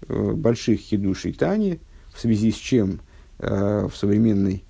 [0.08, 1.78] больших хидушей Тани,
[2.12, 3.00] в связи с чем
[3.38, 4.69] в современной Э,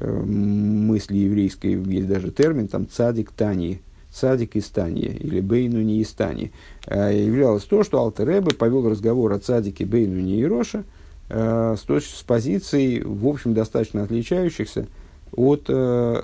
[0.00, 3.80] мысли еврейской, есть даже термин, там цадик тани,
[4.12, 6.50] цадик из Тани, или бейнуни из Тани,
[6.86, 10.84] э, являлось то, что Алтеребе повел разговор о цадике бейнуни и Роша
[11.28, 14.86] э, с, с позиций, в общем, достаточно отличающихся
[15.32, 16.22] от э,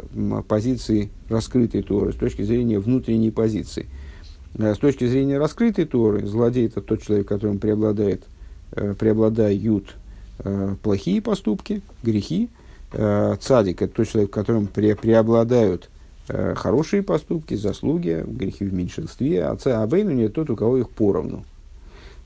[0.49, 3.87] позиции раскрытой Торы, с точки зрения внутренней позиции.
[4.59, 8.25] С точки зрения раскрытой Торы, злодей– это тот человек, которым преобладает,
[8.71, 9.95] преобладают
[10.83, 12.49] плохие поступки, грехи,
[12.93, 15.91] Э, цадик– это тот человек, в котором пре преобладают
[16.29, 21.45] э, хорошие поступки, заслуги, грехи в меньшинстве, а Абейнуни– это тот, у кого их поровну.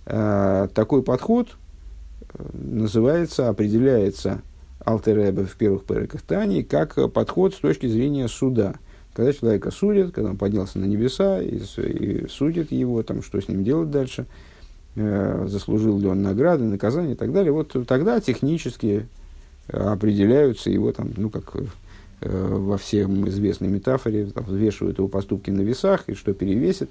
[0.06, 1.48] Э, такой подход
[2.52, 4.42] называется, определяется
[4.84, 8.76] Алтеребе в первых порядках Тани как подход с точки зрения суда.
[9.12, 13.48] Когда человека судят, когда он поднялся на небеса и, и судят его, там, что с
[13.48, 14.26] ним делать дальше,
[14.94, 19.06] э, заслужил ли он награды, наказания и так далее, вот тогда технически
[19.72, 25.60] определяются его там, ну, как э, во всем известной метафоре, там, взвешивают его поступки на
[25.60, 26.90] весах и что перевесит.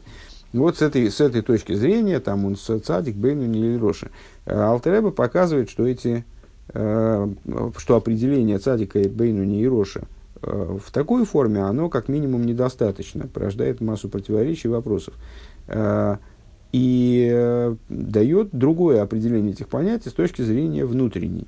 [0.54, 4.10] Вот с этой, с этой точки зрения, там он цадик, бейну или роши.
[4.46, 6.24] Э, Алтереба показывает, что эти,
[6.74, 7.30] э,
[7.78, 10.04] что определение цадика, бейну и роши
[10.42, 15.13] в такой форме, оно как минимум недостаточно, порождает массу противоречий и вопросов.
[16.72, 21.46] И дает другое определение этих понятий с точки зрения внутренней.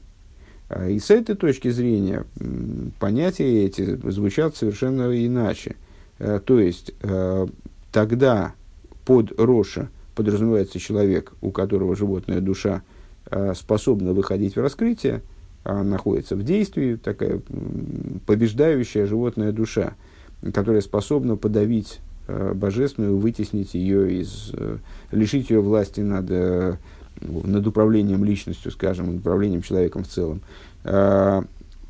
[0.71, 2.25] А, и с этой точки зрения
[2.99, 5.75] понятия эти звучат совершенно иначе.
[6.17, 7.47] Э, то есть, э,
[7.91, 8.53] тогда
[9.05, 12.83] под Роша подразумевается человек, у которого животная душа
[13.29, 15.21] э, способна выходить в раскрытие,
[15.65, 17.41] а находится в действии, такая
[18.25, 19.95] побеждающая животная душа,
[20.53, 24.53] которая способна подавить божественную, вытеснить ее из,
[25.11, 26.79] лишить ее власти над
[27.21, 30.41] над управлением личностью, скажем, над управлением человеком в целом.
[30.83, 31.43] А,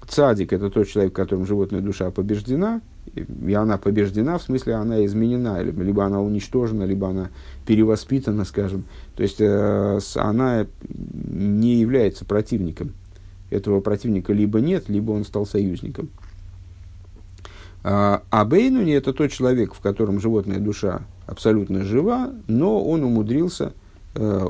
[0.07, 2.81] цадик– это тот человек, в котором животная душа побеждена,
[3.15, 7.29] и она побеждена, в смысле она изменена, либо она уничтожена, либо она
[7.65, 8.83] перевоспитана, скажем.
[9.15, 12.93] То есть э, она не является противником.
[13.49, 16.09] Этого противника либо нет, либо он стал союзником.
[17.83, 23.73] А, а Бейнуни– это тот человек, в котором животная душа абсолютно жива, но он умудрился
[24.15, 24.47] э,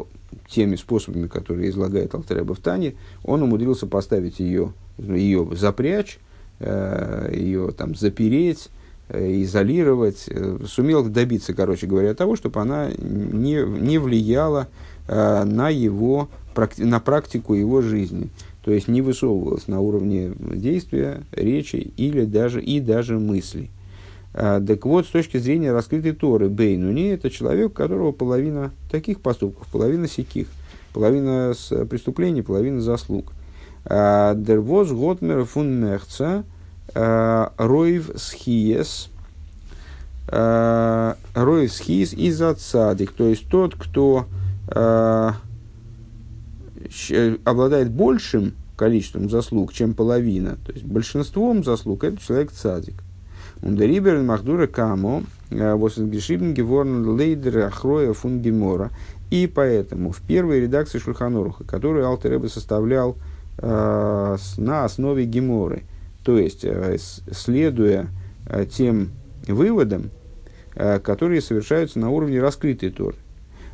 [0.50, 6.20] теми способами, которые излагает Алтереба в Тане, он умудрился поставить ее, ее запрячь,
[6.60, 8.70] э, ее там запереть,
[9.10, 14.68] э, изолировать, э, сумел добиться, короче говоря, того, чтобы она не, не влияла
[15.08, 16.30] на его,
[16.78, 18.30] на практику его жизни.
[18.64, 23.72] То есть не высовывалась на уровне действия, речи или даже, и даже мыслей.
[24.34, 29.20] А, так вот, с точки зрения раскрытой Торы, Бейнуни– это человек, у которого половина таких
[29.20, 30.48] поступков, половина сяких,
[30.94, 33.34] половина с преступлений, половина заслуг.
[33.86, 36.46] А, Дервоз Готмер фун Мехца
[36.94, 39.10] а, Ройв Схиес
[40.28, 44.28] Ройв Схиес из Ацадик, то есть тот, кто
[47.44, 53.04] обладает большим количеством заслуг, чем половина, то есть большинством заслуг, это человек цадик.
[53.62, 58.90] Ундерибер Махдура Камо, э, Восенгешибн Геворн Лейдер Ахроя Фунгемора.
[59.30, 63.18] И поэтому в первой редакции Шульханоруха, которую Алтереба составлял
[63.60, 65.84] э, на основе Геморы,
[66.24, 66.98] то есть э,
[67.32, 68.08] следуя
[68.48, 69.12] э, тем
[69.48, 70.10] выводам,
[70.76, 73.16] э, которые совершаются на уровне раскрытой Торы,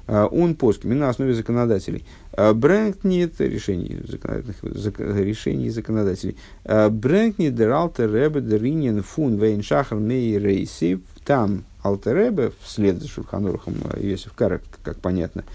[0.08, 2.06] э, он поскими на основе законодателей.
[2.38, 9.98] Э, Брэнгнит, решений, законодательных, решений законодателей, Брэнгнит дер алтер ребе дер иньен фун вейн шахар
[9.98, 15.46] мей рейси, там алтер ребе, вслед за Шурханурахом Йосиф Карак, как понятно,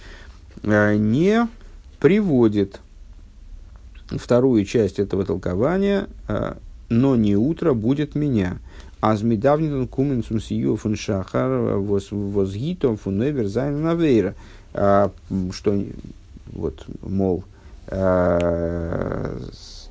[0.64, 1.46] э, не
[2.00, 2.80] приводит
[4.08, 6.08] вторую часть этого толкования,
[6.88, 8.58] но не утро будет меня.
[9.00, 14.34] Азмидавнин куменсум сию фун шахар возгитом фун невер зайн навейра.
[14.72, 15.84] Что,
[16.52, 17.44] вот, мол,
[17.88, 19.38] а,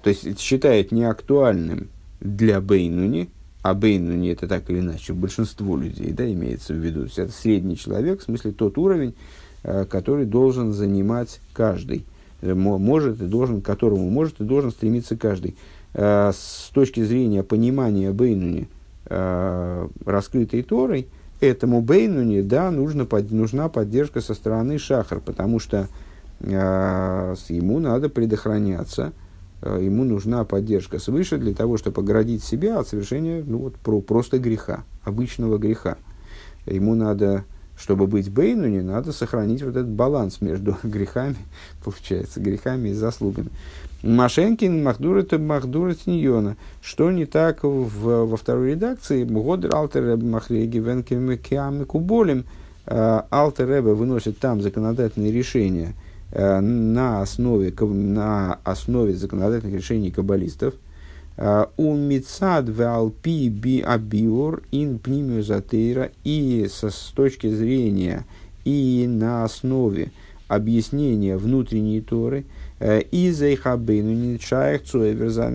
[0.02, 1.90] то есть считает неактуальным
[2.20, 3.30] для Бейнуни,
[3.62, 8.22] а Бейнуни это так или иначе большинство людей, да, имеется в виду, это средний человек,
[8.22, 9.16] в смысле тот уровень,
[9.64, 12.06] а, который должен занимать каждый,
[12.42, 15.56] может и должен, к которому может и должен стремиться каждый.
[15.94, 18.68] С точки зрения понимания Бейнуни,
[19.06, 21.08] раскрытой Торой,
[21.40, 25.88] этому Бейнуни, да, нужна поддержка со стороны Шахар, потому что
[26.44, 29.14] ему надо предохраняться,
[29.62, 34.02] а, ему нужна поддержка свыше для того, чтобы оградить себя от совершения ну, вот, про,
[34.02, 35.98] просто греха, обычного греха.
[36.66, 37.46] Ему надо,
[37.78, 41.38] чтобы быть Бейну, не надо сохранить вот этот баланс между грехами,
[41.84, 43.50] получается, грехами и заслугами.
[44.04, 46.58] Машенкин, Махдурат, Махдурат Ньона.
[46.82, 49.24] Что не так в, во второй редакции?
[49.24, 52.46] Годр Алтер Махреги Венкем Куболем.
[52.88, 60.76] А, Алтер выносит там законодательные решения– Э, на основе, на основе законодательных решений каббалистов,
[61.38, 68.26] э, у мицад в алпи би абиур ин пнимиозатейра и со, с точки зрения
[68.64, 70.12] и на основе
[70.48, 72.46] объяснения внутренней Торы,
[72.80, 75.48] э, и зайхабейну не чаях цуэверза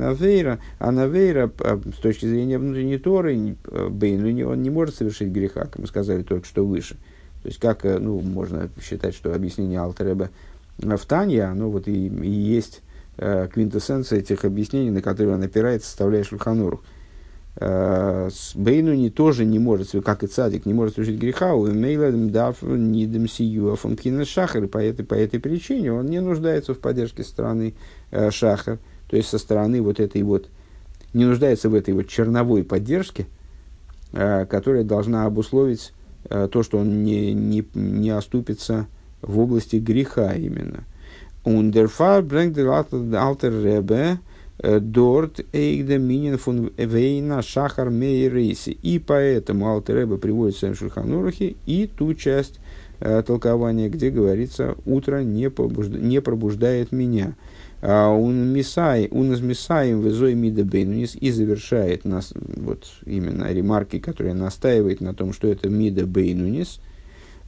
[0.78, 1.50] а навейра
[1.94, 3.56] с точки зрения внутренней Торы,
[3.90, 6.96] бейну он не может совершить греха, как мы сказали только что выше.
[7.42, 10.30] То есть, как ну, можно считать, что объяснение Алтереба
[10.78, 12.82] в Тане, оно вот и, и есть
[13.16, 16.82] э, квинтэссенция этих объяснений, на которые он опирается, составляя Шульханурух.
[17.58, 22.60] Э, Бейнуни тоже не может, как и Цадик, не может совершить греха, у Мейлем дав
[22.60, 23.76] нидем сию
[24.26, 27.74] шахар, по этой, по этой причине он не нуждается в поддержке стороны
[28.10, 30.48] э, шахар, то есть со стороны вот этой вот,
[31.14, 33.26] не нуждается в этой вот черновой поддержке,
[34.12, 35.94] э, которая должна обусловить
[36.28, 38.86] э, то, что он не, не, не оступится
[39.22, 40.84] в области греха именно.
[41.44, 44.18] Fall bringt der alte Rebbe
[44.58, 48.70] dort эйгда минин фун вейна шахар мейрейси.
[48.70, 52.58] И поэтому Алтер Ребе приводит в Шульханурахе и ту часть
[53.00, 57.34] э, толкования, где говорится «утро не, побужда, не пробуждает меня».
[57.82, 63.98] А он мисай, он из мисаем везой мида бейнунис и завершает нас вот именно ремарки,
[63.98, 65.68] которые настаивает на том, что это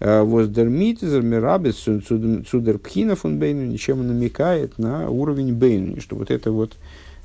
[0.00, 1.76] мида бейнунис– Воздермит, Зермирабис,
[2.48, 6.76] Цудерпхина фон Бейну, ничем намекает на уровень Бейнуни, что вот это вот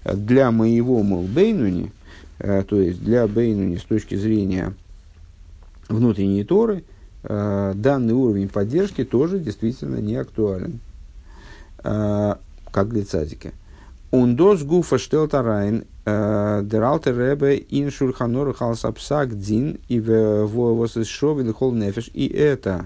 [0.03, 1.91] для моего, мол, Бейнуни,
[2.39, 4.73] то есть для Бейнуни с точки зрения
[5.87, 6.83] внутренней Торы,
[7.23, 10.79] данный уровень поддержки тоже действительно не актуален,
[11.77, 13.51] как для цадика.
[14.13, 22.11] Он дос гуфа штелтарайн alte Rebbe in Шульханор Халсапсак Дин и в Восшове Хол Нефеш.
[22.13, 22.85] И это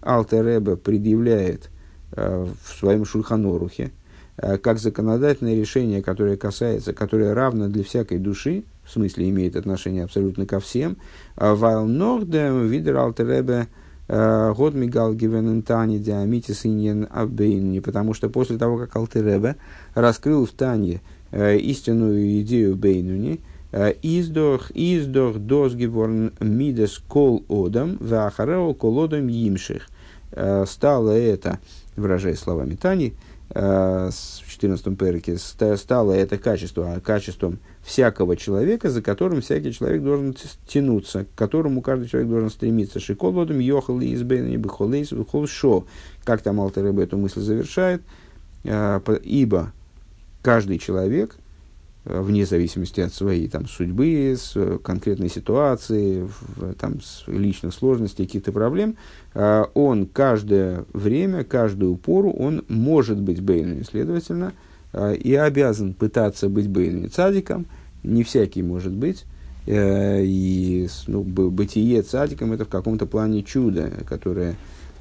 [0.00, 1.70] Алте Ребе предъявляет
[2.12, 3.90] в своем Шульханорухе
[4.36, 10.46] как законодательное решение, которое касается, которое равно для всякой души, в смысле имеет отношение абсолютно
[10.46, 10.96] ко всем,
[11.34, 13.66] вайл нордем видер Алте Ребе
[14.08, 19.56] год мигал гивенентани диамитис иньен абейни, потому что после того, как Алтеребе
[20.00, 23.40] раскрыл в Тане Э, истинную идею Бейнуни,
[23.72, 29.88] э, издох, издох досгиворн мидес кол одам, вахарео колодам имших.
[30.32, 31.58] Э, стало это,
[31.96, 33.14] выражая словами Тани,
[33.50, 34.12] в
[34.46, 40.36] 14 перике, стало это качество, а качеством всякого человека, за которым всякий человек должен
[40.66, 43.00] тянуться, к которому каждый человек должен стремиться.
[43.00, 45.14] Шиколодом йохал из бейнани бихолейс
[45.46, 45.86] шо.
[46.24, 48.02] Как там Алтер эту мысль завершает.
[48.64, 49.72] Ибо
[50.48, 51.36] каждый человек,
[52.06, 57.74] э, вне зависимости от своей там, судьбы, с э, конкретной ситуации, в, там, с личных
[57.74, 58.96] сложностей, каких-то проблем,
[59.34, 64.54] э, он каждое время, каждую пору, он может быть бейнами, следовательно,
[65.22, 67.66] и обязан пытаться быть бейнами цадиком,
[68.02, 69.26] не всякий может быть,
[69.66, 74.56] и ну, бытие цадиком это в каком-то плане чудо, которое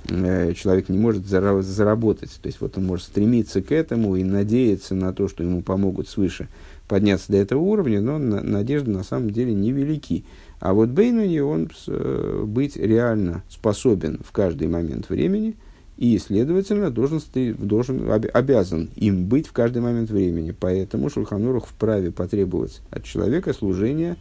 [0.07, 2.31] человек не может заработать.
[2.41, 6.07] То есть вот он может стремиться к этому и надеяться на то, что ему помогут
[6.07, 6.47] свыше
[6.87, 10.23] подняться до этого уровня, но надежды на самом деле невелики.
[10.59, 15.55] А вот Бейнуни он э, быть реально способен в каждый момент времени
[15.97, 17.21] и, следовательно, должен,
[17.57, 20.55] должен, обязан им быть в каждый момент времени.
[20.57, 24.15] Поэтому Шульханурух вправе потребовать от человека служения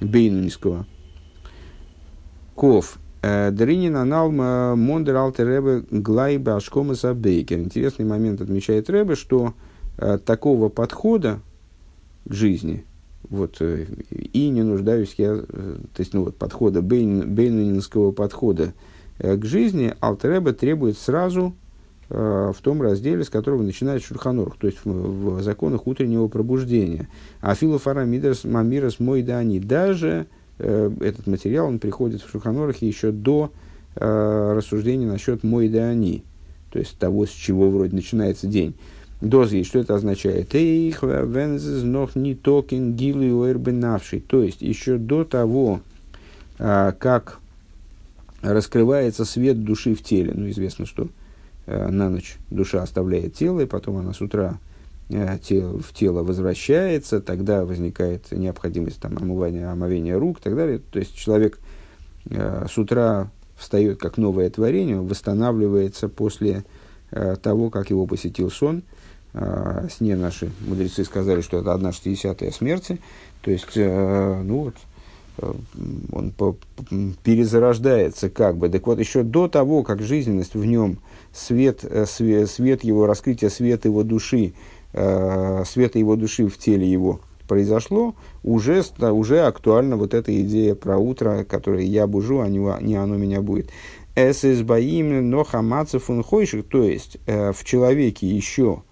[0.00, 0.86] Бейнунского.
[2.54, 7.60] Ков Э, Дринин анал мондер алтер ребе глайба ашкомаса бейкер.
[7.60, 9.54] Интересный момент отмечает Ребе, что
[9.98, 11.38] э, такого подхода
[12.24, 12.84] к жизни,
[13.28, 18.74] вот, э, и не нуждаюсь я, э, то есть, ну, вот, подхода, бейн, бейнинского подхода
[19.18, 21.54] э, к жизни, Алтереба требует сразу
[22.08, 27.08] в том разделе, с которого начинает Шурханорх, то есть в, в законах утреннего пробуждения.
[27.40, 29.60] А филофара мидерс мамирас мойдани.
[29.60, 30.26] Даже
[30.62, 33.50] этот материал, он приходит в Шурханорхе еще до
[33.96, 36.22] рассуждения насчет мойдани,
[36.70, 38.74] то есть того, с чего вроде начинается день.
[39.20, 40.54] Дози, что это означает?
[40.54, 45.80] Эйх, вензес, не токен, гилу и То есть, еще до того,
[46.58, 47.38] а, как
[48.40, 50.32] раскрывается свет души в теле.
[50.34, 51.08] Ну, известно, что
[51.66, 54.58] на ночь душа оставляет тело, и потом она с утра
[55.08, 60.78] в тело возвращается, тогда возникает необходимость там, омывания, омовения рук и так далее.
[60.78, 61.58] То есть человек
[62.24, 66.64] с утра встает как новое творение, восстанавливается после
[67.10, 68.82] того, как его посетил сон–
[69.34, 73.00] э, сне наши мудрецы сказали, что это одна шестидесятая смерти.
[73.42, 74.74] То есть, э, ну вот,
[75.38, 75.52] э,
[76.12, 76.32] он
[77.22, 78.68] перезарождается как бы.
[78.68, 80.98] Так вот, еще до того, как жизненность в нем,
[81.32, 84.54] свет, э, свет, свет его, раскрытие света его души,
[84.92, 90.96] э, света его души в теле его произошло, уже, уже актуальна вот эта идея про
[90.96, 93.70] утро, которое я бужу, а не, не оно меня будет.
[94.14, 98.82] Эсэс баим но хамацев то есть э, в человеке еще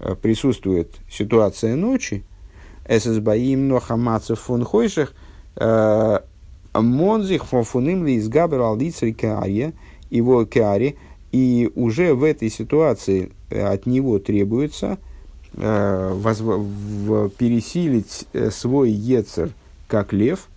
[0.00, 2.22] Э, присутствует ситуация ночи,
[2.88, 5.12] ССБАИМ Нохамацев фон Хойших,
[5.56, 6.20] э,
[6.72, 9.72] Монзих фон ли из Габер Алдицри Кааре,
[10.08, 10.94] его Кааре,
[11.32, 14.98] и уже в этой ситуации э, от него требуется
[15.54, 16.44] возв...
[17.36, 19.50] пересилить свой Ецер
[19.86, 20.48] как лев,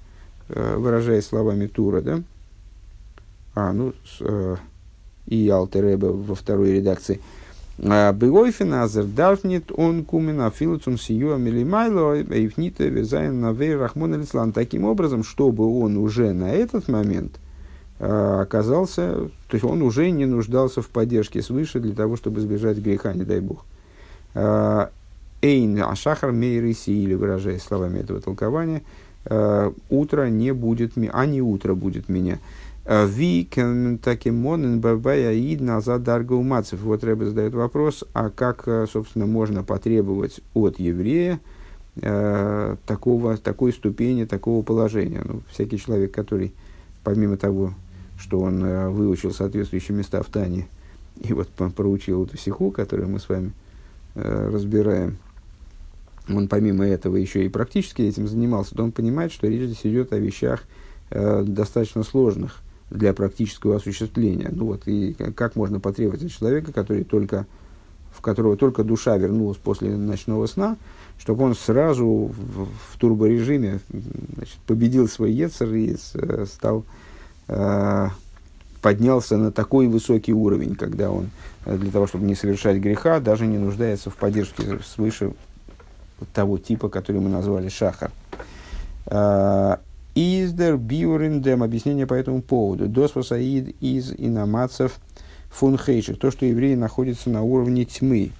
[0.47, 2.21] выражая словами Тура, да?
[3.55, 3.93] А, ну,
[5.27, 7.19] и Алтереба во второй редакции–
[7.81, 14.51] Бегойфеназер дарфнит он кумена филуцум сию милимайло эйфнита везайн навей рахмон алислан.
[14.51, 17.39] Таким образом, чтобы он уже на этот момент
[17.97, 23.13] оказался, то есть он уже не нуждался в поддержке свыше для того, чтобы избежать греха,
[23.13, 23.65] не дай бог.
[24.33, 28.83] Эйн ашахар мейриси, или выражая словами этого толкования,
[29.89, 32.39] утро не будет, а не утро будет меня.
[32.83, 33.47] Э, Ви
[34.01, 36.81] таким монен бабая ид назад дарга умацев.
[36.81, 41.39] Вот Рэбе задает вопрос, а как, э, собственно, можно потребовать от еврея
[42.01, 45.21] э, такого, такой ступени, такого положения?
[45.23, 46.53] Ну, всякий человек, который,
[47.03, 47.73] помимо того,
[48.17, 50.67] что он э, выучил соответствующие места в Тане,
[51.19, 53.60] и вот проучил эту сиху, которую мы с вами э,
[54.15, 55.17] разбираем,
[56.27, 60.13] он помимо этого еще и практически этим занимался, то он понимает, что речь здесь идет
[60.13, 60.63] о вещах
[61.09, 64.49] э, достаточно сложных– для практического осуществления.
[64.51, 67.47] Ну вот, и как можно потребовать от человека, который только,
[68.13, 70.77] в которого только душа вернулась после ночного сна,
[71.17, 73.79] чтобы он сразу в, в турборежиме
[74.35, 76.13] значит, победил свой Ецер и с,
[76.47, 76.83] стал,
[77.47, 78.07] э,
[78.81, 81.29] поднялся на такой высокий уровень, когда он
[81.65, 85.33] э, для того, чтобы не совершать греха, даже не нуждается в поддержке свыше
[86.33, 88.11] того типа, который мы назвали шахар.
[89.05, 89.77] Э,
[90.13, 91.63] Издер биуриндем.
[91.63, 92.87] Объяснение по этому поводу.
[92.87, 94.99] Доспасаид из иномацев
[95.49, 96.19] фунхейших.
[96.19, 98.31] То, что евреи находятся на уровне тьмы.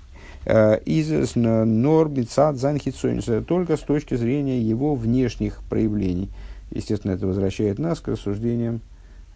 [0.46, 3.46] Э, из норбицат занхицойнс.
[3.48, 6.30] Только с точки зрения его внешних проявлений.
[6.72, 8.82] Естественно, это возвращает нас к рассуждениям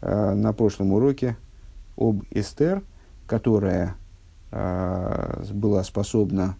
[0.07, 1.35] на прошлом уроке
[1.97, 2.83] об Эстер,
[3.27, 3.95] которая
[4.51, 6.55] э, была способна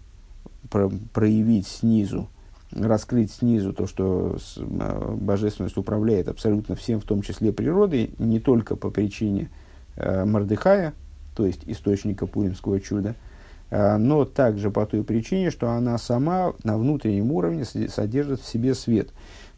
[1.14, 2.28] проявить снизу
[2.76, 8.76] раскрыть снизу то, что э, божественность управляет абсолютно всем, в том числе природой, не только
[8.76, 9.50] по причине
[9.96, 10.94] э, Мордыхая,
[11.36, 13.16] то есть источника пуримского чуда,
[13.70, 18.76] э, но также по той причине, что она сама на внутреннем уровне содержит в себе
[18.76, 19.10] свет.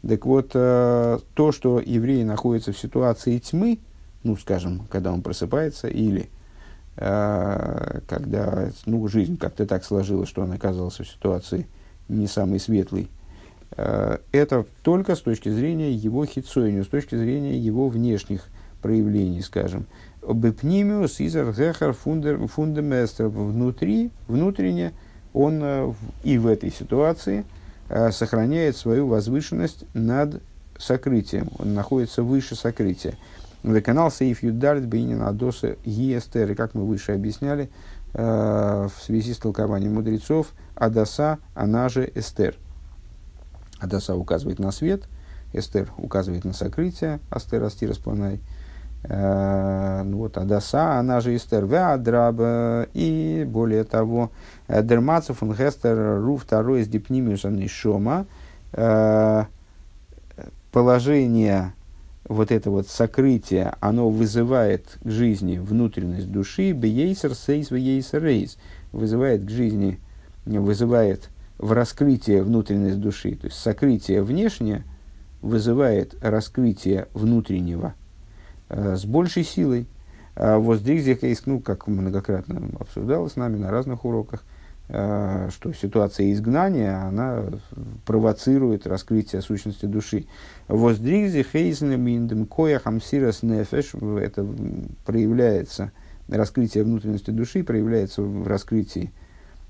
[0.08, 3.80] Так вот, э, то, что еврей находится в ситуации тьмы,
[4.24, 6.30] ну, скажем, когда он просыпается, или
[6.95, 11.68] э, когда ну, жизнь как-то так сложилась, что он оказался в ситуации
[12.08, 13.10] не самый светлый,
[13.76, 18.47] э, это только с точки зрения его хитсойню, с точки зрения его внешних
[18.82, 19.88] проявлений, скажем.
[20.22, 23.28] Бепнимиус изер гехар фундаместр.
[23.28, 24.93] Внутри, внутренне
[25.34, 25.93] он э,
[26.24, 27.43] и в этой ситуации
[28.11, 30.41] сохраняет свою возвышенность над
[30.77, 31.49] сокрытием.
[31.59, 33.15] Он находится выше сокрытия.
[33.83, 37.69] Канал Сейф Юдалит Бейнин Адоса Естер, как мы выше объясняли,
[38.13, 42.55] в связи с толкованием мудрецов– Адаса, она же Эстер.
[43.79, 45.03] Адаса указывает на свет,
[45.53, 48.39] Эстер указывает на сокрытие, Астер Астир Распланай.
[49.04, 54.32] Э, ну вот, Адаса, она же Эстер, Веадраба, и более того,
[54.68, 58.26] Дермацев, он Гестер, Ру, второй из Дипнимиуса Нишома,
[60.72, 61.74] положение
[62.28, 68.58] вот это вот сокрытие, оно вызывает к жизни внутренность души, бейсер сейс бейсер рейс,
[68.91, 70.00] вызывает к жизни,
[70.45, 74.84] вызывает в раскрытие внутренность души, то есть сокрытие внешнее
[75.41, 78.07] вызывает раскрытие внутреннего э,
[78.70, 79.88] с большей силой.
[80.39, 84.43] А Воздригзих, ну, как многократно обсуждалось с нами на разных уроках,
[84.88, 87.43] э, что ситуация изгнания, она
[88.05, 90.28] провоцирует раскрытие сущности души.
[90.68, 94.47] Воздризи хейзен коя хамсирас нефеш, это
[95.07, 95.91] проявляется,
[96.28, 99.11] раскрытие внутренности души проявляется в раскрытии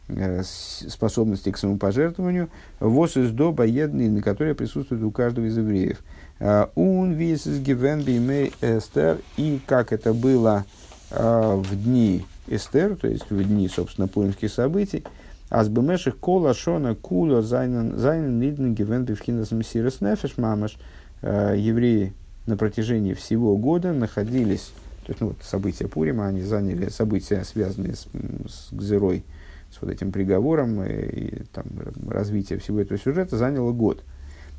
[0.10, 2.50] э, способности к самопожертвованию,
[2.82, 6.00] вос из доба едный, на которой присутствует у каждого из евреев.
[6.40, 10.66] Он вис гивен бимей эстер, и как это было
[11.10, 15.04] э, в дни Эстер, то есть в дни, собственно, пуримских событий,
[15.50, 20.78] Азбемеших кола шона кула зайнен ниден гивен бифхинас мсирас нефеш мамаш.
[21.22, 22.14] Э, евреи
[22.46, 24.72] на протяжении всего года находились,
[25.06, 28.08] то есть ну, вот события Пурима, они заняли события, связанные с,
[28.48, 29.24] с Гзерой,
[29.72, 31.66] с вот этим приговором и, и там,
[32.08, 34.04] развитие всего этого сюжета заняло год.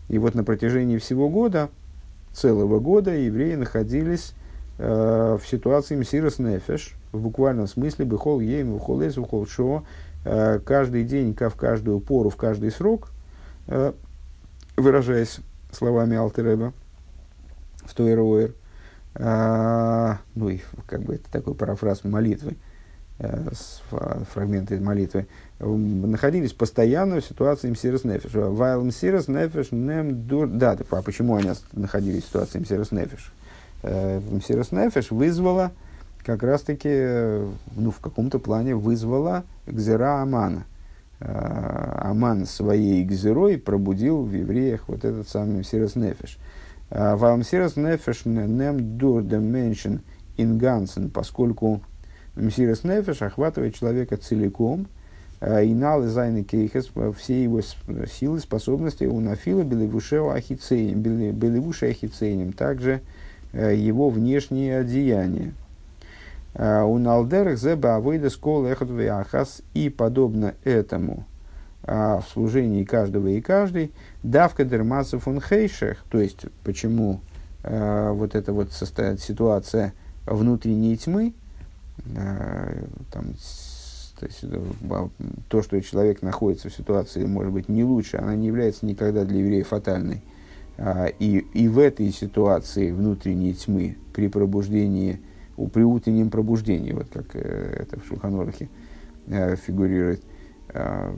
[0.08, 1.70] И вот на протяжении всего года,
[2.32, 4.32] целого года, евреи находились
[4.78, 9.84] э, в ситуации мсирос нефеш, в буквальном смысле, бихол ейм, бихол эс, бихол шо,
[10.24, 13.10] Э, каждый день, в каждую пору, в каждый срок,
[13.66, 13.92] э,
[14.76, 15.40] выражаясь
[15.72, 16.72] словами Алтереба
[17.84, 18.54] в Тойроэр,
[19.14, 22.56] э, ну и как бы это такой парафраз молитвы,
[24.32, 25.26] фрагменты молитвы,
[25.60, 28.30] находились постоянно в ситуации мсирос нефиш.
[28.32, 30.46] Вайл мсирос нефиш нем дур...
[30.46, 33.32] Да, а почему они находились в ситуации мсирос нефиш?
[33.82, 35.72] Мсирос нефиш вызвала
[36.24, 36.88] как раз-таки,
[37.76, 40.64] ну, в каком-то плане вызвала Гзера Амана.
[41.20, 46.38] А, Аман своей гзерой пробудил в евреях вот этот самый Сирос Нефеш.
[46.90, 50.02] А, Вам Сирос Нефеш нем дур деменшен
[50.36, 51.82] ингансен, поскольку
[52.36, 54.86] Сирос Нефеш охватывает человека целиком,
[55.40, 55.74] а, и
[56.08, 63.02] зайны кейхес, все его силы, способности, у нафила белевушео ахицейним, белевуше ахицейним, также
[63.52, 65.52] его внешние одеяния.
[66.54, 71.24] Э, у налдерах зеба авойда скол эхот ахас и подобно этому
[71.82, 77.20] в служении каждого и каждой давка дермасов он хейшех, то есть почему
[77.62, 79.94] вот эта вот состоит ситуация
[80.26, 81.32] внутренней тьмы,
[83.10, 83.32] там,
[84.18, 84.44] то, есть,
[85.48, 89.38] то, что человек находится в ситуации, может быть, не лучше, она не является никогда для
[89.38, 90.22] еврея фатальной.
[91.18, 95.20] И, и в этой ситуации внутренней тьмы при пробуждении
[95.66, 98.68] при утреннем пробуждении, вот как э, это в Шулханорахе
[99.26, 100.22] э, фигурирует.
[100.68, 101.12] Э,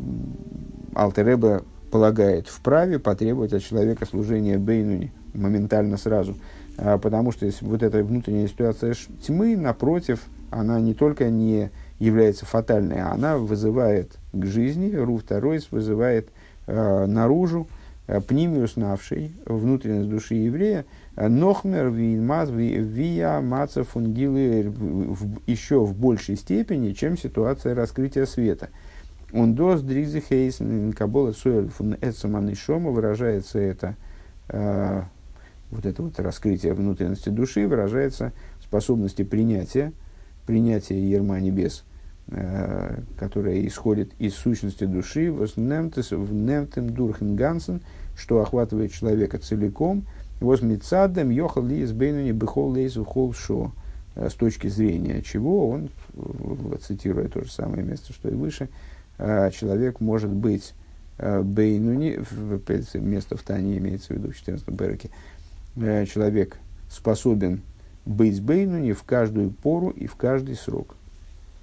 [0.94, 6.36] Алтереба полагает вправе потребовать от человека служения Бейнуни моментально сразу.
[6.78, 8.94] А, потому что вот эта внутренняя ситуация
[9.26, 10.20] тьмы, напротив,
[10.50, 11.70] она не только не
[12.00, 16.30] является фатальной, а она вызывает к жизни, Ру второй вызывает
[16.66, 17.68] э, наружу
[18.08, 20.86] э, пнимиус навший, внутренность души еврея,
[21.16, 24.72] Нохмер вия маца фунгилы
[25.46, 28.70] еще в большей степени, чем ситуация раскрытия света.
[29.32, 31.96] Он дос дризы хейсен кабола суэль фун
[32.54, 33.96] шома выражается это
[34.48, 35.02] э,
[35.70, 39.92] вот это вот раскрытие внутренности души выражается в способности принятия,
[40.46, 41.89] принятия ерма небес, э,
[43.18, 47.80] которая исходит из сущности души, в немтем дурхенгансен,
[48.16, 50.04] что охватывает человека целиком–
[50.40, 53.72] Возмицадем йохал ли из бейнуни бихол лейзу хол шо.
[54.14, 55.90] Э, с точки зрения чего он,
[56.82, 58.68] цитируя то же самое место, что и выше,
[59.18, 60.72] э, человек может быть
[61.18, 62.20] э, бейнуни,
[62.94, 65.10] место в Тане имеется в виду в 14 береке,
[65.76, 66.56] человек
[66.90, 67.60] способен
[68.06, 70.96] быть бейнуни в каждую пору и в каждый срок.